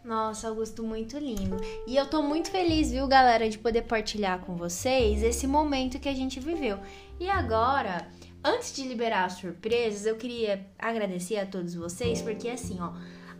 Nossa, 0.04 0.48
Augusto, 0.48 0.82
muito 0.82 1.18
lindo. 1.18 1.56
E 1.86 1.96
eu 1.96 2.06
tô 2.06 2.22
muito 2.22 2.50
feliz, 2.50 2.90
viu, 2.90 3.06
galera, 3.06 3.48
de 3.48 3.58
poder 3.58 3.82
partilhar 3.82 4.40
com 4.40 4.56
vocês 4.56 5.22
esse 5.22 5.46
momento 5.46 5.98
que 5.98 6.08
a 6.08 6.14
gente 6.14 6.40
viveu. 6.40 6.78
E 7.18 7.28
agora, 7.28 8.08
antes 8.42 8.74
de 8.74 8.82
liberar 8.88 9.26
as 9.26 9.34
surpresas, 9.34 10.06
eu 10.06 10.16
queria 10.16 10.66
agradecer 10.78 11.36
a 11.38 11.46
todos 11.46 11.74
vocês, 11.74 12.22
porque 12.22 12.48
assim, 12.48 12.78
ó, 12.80 12.92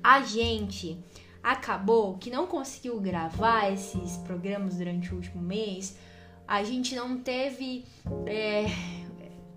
a 0.02 0.22
gente 0.22 1.02
acabou 1.42 2.18
que 2.18 2.30
não 2.30 2.46
conseguiu 2.46 3.00
gravar 3.00 3.72
esses 3.72 4.18
programas 4.18 4.76
durante 4.76 5.12
o 5.12 5.16
último 5.16 5.40
mês 5.40 5.96
a 6.50 6.64
gente 6.64 6.96
não 6.96 7.16
teve 7.16 7.84
é, 8.26 8.66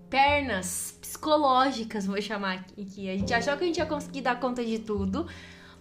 pernas 0.08 0.96
psicológicas, 1.00 2.06
vou 2.06 2.22
chamar 2.22 2.60
aqui. 2.60 3.10
A 3.10 3.16
gente 3.16 3.34
achou 3.34 3.56
que 3.56 3.64
a 3.64 3.66
gente 3.66 3.78
ia 3.78 3.86
conseguir 3.86 4.20
dar 4.20 4.38
conta 4.38 4.64
de 4.64 4.78
tudo, 4.78 5.26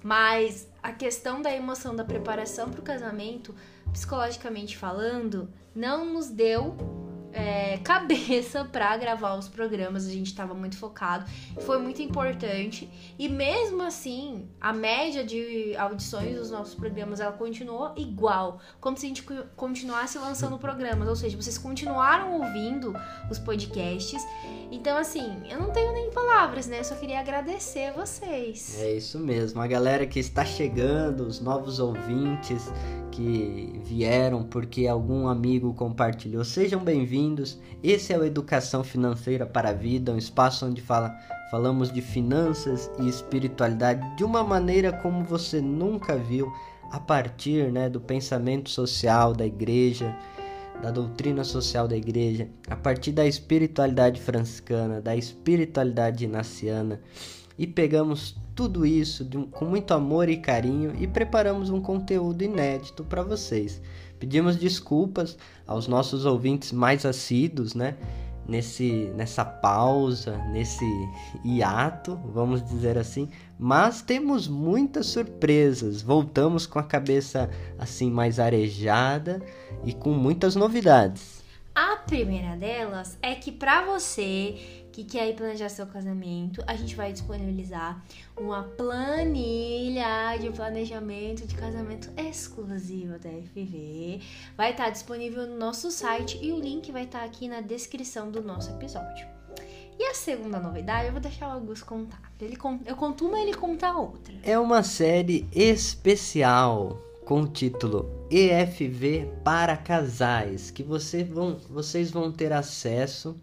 mas 0.03 0.67
a 0.81 0.91
questão 0.91 1.41
da 1.41 1.51
emoção 1.51 1.95
da 1.95 2.03
preparação 2.03 2.69
para 2.69 2.81
o 2.81 2.83
casamento, 2.83 3.55
psicologicamente 3.91 4.77
falando, 4.77 5.49
não 5.73 6.05
nos 6.05 6.29
deu 6.29 6.75
é, 7.33 7.77
cabeça 7.83 8.63
para 8.71 8.95
gravar 8.95 9.35
os 9.35 9.49
programas, 9.49 10.05
a 10.05 10.11
gente 10.11 10.27
estava 10.27 10.53
muito 10.53 10.77
focado, 10.77 11.25
foi 11.61 11.79
muito 11.79 12.01
importante. 12.01 12.89
E 13.17 13.27
mesmo 13.27 13.81
assim, 13.81 14.47
a 14.61 14.71
média 14.71 15.23
de 15.23 15.75
audições 15.75 16.37
dos 16.37 16.51
nossos 16.51 16.75
programas 16.75 17.19
ela 17.19 17.31
continuou 17.31 17.93
igual, 17.97 18.59
como 18.79 18.95
se 18.95 19.07
a 19.07 19.09
gente 19.09 19.23
continuasse 19.55 20.17
lançando 20.17 20.57
programas, 20.57 21.07
ou 21.09 21.15
seja, 21.15 21.35
vocês 21.35 21.57
continuaram 21.57 22.39
ouvindo 22.39 22.93
os 23.29 23.39
podcasts. 23.39 24.23
Então, 24.71 24.97
assim, 24.97 25.41
eu 25.49 25.59
não 25.59 25.71
tenho 25.71 25.91
nem 25.93 26.11
palavras, 26.11 26.67
né? 26.67 26.79
Eu 26.79 26.83
só 26.83 26.95
queria 26.95 27.19
agradecer 27.19 27.91
vocês. 27.93 28.79
É 28.79 28.93
isso 28.93 29.19
mesmo, 29.19 29.59
a 29.59 29.67
galera 29.67 30.05
que 30.05 30.19
está 30.19 30.45
chegando, 30.45 31.21
os 31.25 31.39
novos 31.39 31.79
ouvintes 31.79 32.71
que 33.13 33.79
vieram 33.85 34.43
porque 34.43 34.87
algum 34.87 35.27
amigo 35.27 35.71
compartilhou, 35.75 36.43
sejam 36.43 36.83
bem-vindos. 36.83 37.59
Esse 37.83 38.11
é 38.11 38.17
o 38.17 38.25
Educação 38.25 38.83
Financeira 38.83 39.45
para 39.45 39.69
a 39.69 39.73
Vida, 39.73 40.11
um 40.11 40.17
espaço 40.17 40.65
onde 40.65 40.81
fala, 40.81 41.15
falamos 41.51 41.93
de 41.93 42.01
finanças 42.01 42.89
e 42.99 43.07
espiritualidade 43.07 44.15
de 44.15 44.23
uma 44.23 44.43
maneira 44.43 44.91
como 44.91 45.23
você 45.23 45.61
nunca 45.61 46.17
viu, 46.17 46.51
a 46.91 46.99
partir 46.99 47.71
né, 47.71 47.87
do 47.87 48.01
pensamento 48.01 48.71
social 48.71 49.31
da 49.31 49.45
igreja, 49.45 50.15
da 50.81 50.89
doutrina 50.89 51.43
social 51.43 51.87
da 51.87 51.95
igreja, 51.95 52.49
a 52.67 52.75
partir 52.75 53.11
da 53.11 53.27
espiritualidade 53.27 54.19
franciscana, 54.19 54.99
da 54.99 55.15
espiritualidade 55.15 56.25
inaciana, 56.25 56.99
e 57.59 57.67
pegamos 57.67 58.35
tudo 58.55 58.85
isso 58.85 59.27
com 59.51 59.65
muito 59.65 59.93
amor 59.93 60.29
e 60.29 60.37
carinho 60.37 60.93
e 60.99 61.07
preparamos 61.07 61.69
um 61.69 61.81
conteúdo 61.81 62.43
inédito 62.43 63.03
para 63.03 63.23
vocês. 63.23 63.81
Pedimos 64.19 64.55
desculpas 64.55 65.37
aos 65.67 65.87
nossos 65.87 66.25
ouvintes 66.25 66.71
mais 66.71 67.05
assíduos, 67.05 67.73
né? 67.73 67.97
Nesse, 68.47 69.09
nessa 69.15 69.45
pausa, 69.45 70.37
nesse 70.51 70.85
hiato, 71.45 72.19
vamos 72.33 72.61
dizer 72.61 72.97
assim, 72.97 73.29
mas 73.57 74.01
temos 74.01 74.49
muitas 74.49 75.07
surpresas. 75.07 76.01
Voltamos 76.01 76.65
com 76.65 76.77
a 76.77 76.83
cabeça 76.83 77.49
assim 77.79 78.11
mais 78.11 78.39
arejada 78.39 79.41
e 79.85 79.93
com 79.93 80.11
muitas 80.11 80.55
novidades. 80.55 81.41
A 81.73 81.95
primeira 81.95 82.55
delas 82.55 83.17
é 83.21 83.33
que 83.33 83.51
para 83.51 83.85
você 83.85 84.82
que 84.93 85.03
quer 85.03 85.35
planejar 85.35 85.69
seu 85.69 85.87
casamento, 85.87 86.63
a 86.67 86.75
gente 86.75 86.95
vai 86.95 87.11
disponibilizar 87.11 87.99
uma 88.37 88.61
planilha 88.63 90.37
de 90.39 90.51
planejamento 90.51 91.47
de 91.47 91.55
casamento 91.55 92.11
exclusiva 92.15 93.17
da 93.17 93.29
FV. 93.29 94.21
Vai 94.55 94.69
estar 94.69 94.91
disponível 94.91 95.47
no 95.47 95.57
nosso 95.57 95.89
site 95.89 96.39
e 96.39 96.53
o 96.53 96.59
link 96.59 96.91
vai 96.91 97.05
estar 97.05 97.23
aqui 97.23 97.47
na 97.47 97.59
descrição 97.59 98.29
do 98.29 98.43
nosso 98.43 98.69
episódio. 98.69 99.27
E 99.97 100.05
a 100.05 100.13
segunda 100.13 100.59
novidade, 100.59 101.07
eu 101.07 101.11
vou 101.11 101.21
deixar 101.21 101.47
o 101.49 101.51
Augusto 101.53 101.85
contar. 101.85 102.21
Ele, 102.39 102.57
eu 102.85 102.95
conto 102.95 103.27
uma 103.27 103.39
e 103.39 103.43
ele 103.43 103.53
conta 103.55 103.87
a 103.87 103.99
outra. 103.99 104.33
É 104.43 104.59
uma 104.59 104.83
série 104.83 105.47
especial 105.51 106.99
com 107.25 107.41
o 107.41 107.47
título 107.47 108.27
EFV 108.29 109.31
para 109.43 109.75
casais, 109.75 110.69
que 110.69 110.83
você 110.83 111.23
vão, 111.23 111.57
vocês 111.69 112.11
vão 112.11 112.31
ter 112.31 112.53
acesso 112.53 113.35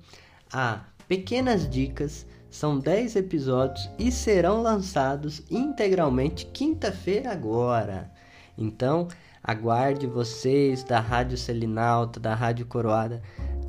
a 0.53 0.85
pequenas 1.11 1.69
dicas. 1.69 2.25
São 2.49 2.79
10 2.79 3.17
episódios 3.17 3.91
e 3.99 4.13
serão 4.13 4.63
lançados 4.63 5.43
integralmente 5.51 6.47
quinta-feira 6.47 7.33
agora. 7.33 8.13
Então, 8.57 9.09
aguarde 9.43 10.07
vocês 10.07 10.85
da 10.85 11.01
Rádio 11.01 11.37
Selinalta, 11.37 12.21
da 12.21 12.33
Rádio 12.33 12.65
Coroada, 12.67 13.21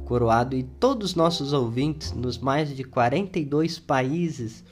Coroado 0.06 0.56
e 0.56 0.62
todos 0.62 1.12
os 1.12 1.16
nossos 1.16 1.52
ouvintes 1.52 2.12
nos 2.12 2.38
mais 2.38 2.76
de 2.76 2.84
42 2.84 3.80
países. 3.80 4.64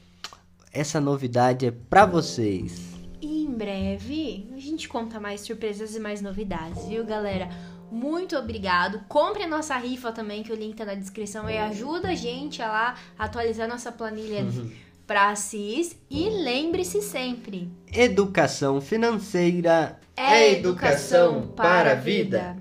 Essa 0.71 1.01
novidade 1.01 1.65
é 1.65 1.71
para 1.71 2.05
vocês. 2.05 2.93
E 3.19 3.45
em 3.45 3.51
breve 3.51 4.47
a 4.55 4.59
gente 4.59 4.87
conta 4.87 5.19
mais 5.19 5.41
surpresas 5.41 5.95
e 5.95 5.99
mais 5.99 6.21
novidades, 6.21 6.85
viu, 6.85 7.03
galera? 7.03 7.49
Muito 7.91 8.35
obrigado. 8.37 9.01
Compre 9.07 9.43
a 9.43 9.47
nossa 9.47 9.75
rifa 9.77 10.11
também, 10.11 10.43
que 10.43 10.51
o 10.51 10.55
link 10.55 10.75
tá 10.75 10.85
na 10.85 10.95
descrição 10.95 11.49
e 11.49 11.57
ajuda 11.57 12.09
a 12.09 12.15
gente 12.15 12.61
a 12.61 12.67
lá 12.67 12.95
atualizar 13.17 13.67
nossa 13.67 13.91
planilha 13.91 14.43
uhum. 14.43 14.71
para 15.05 15.35
CIS. 15.35 15.95
E 16.09 16.29
lembre-se 16.29 17.01
sempre: 17.01 17.69
educação 17.91 18.79
financeira 18.79 19.99
é 20.15 20.53
educação 20.53 21.47
para 21.55 21.91
a 21.93 21.95
vida. 21.95 22.57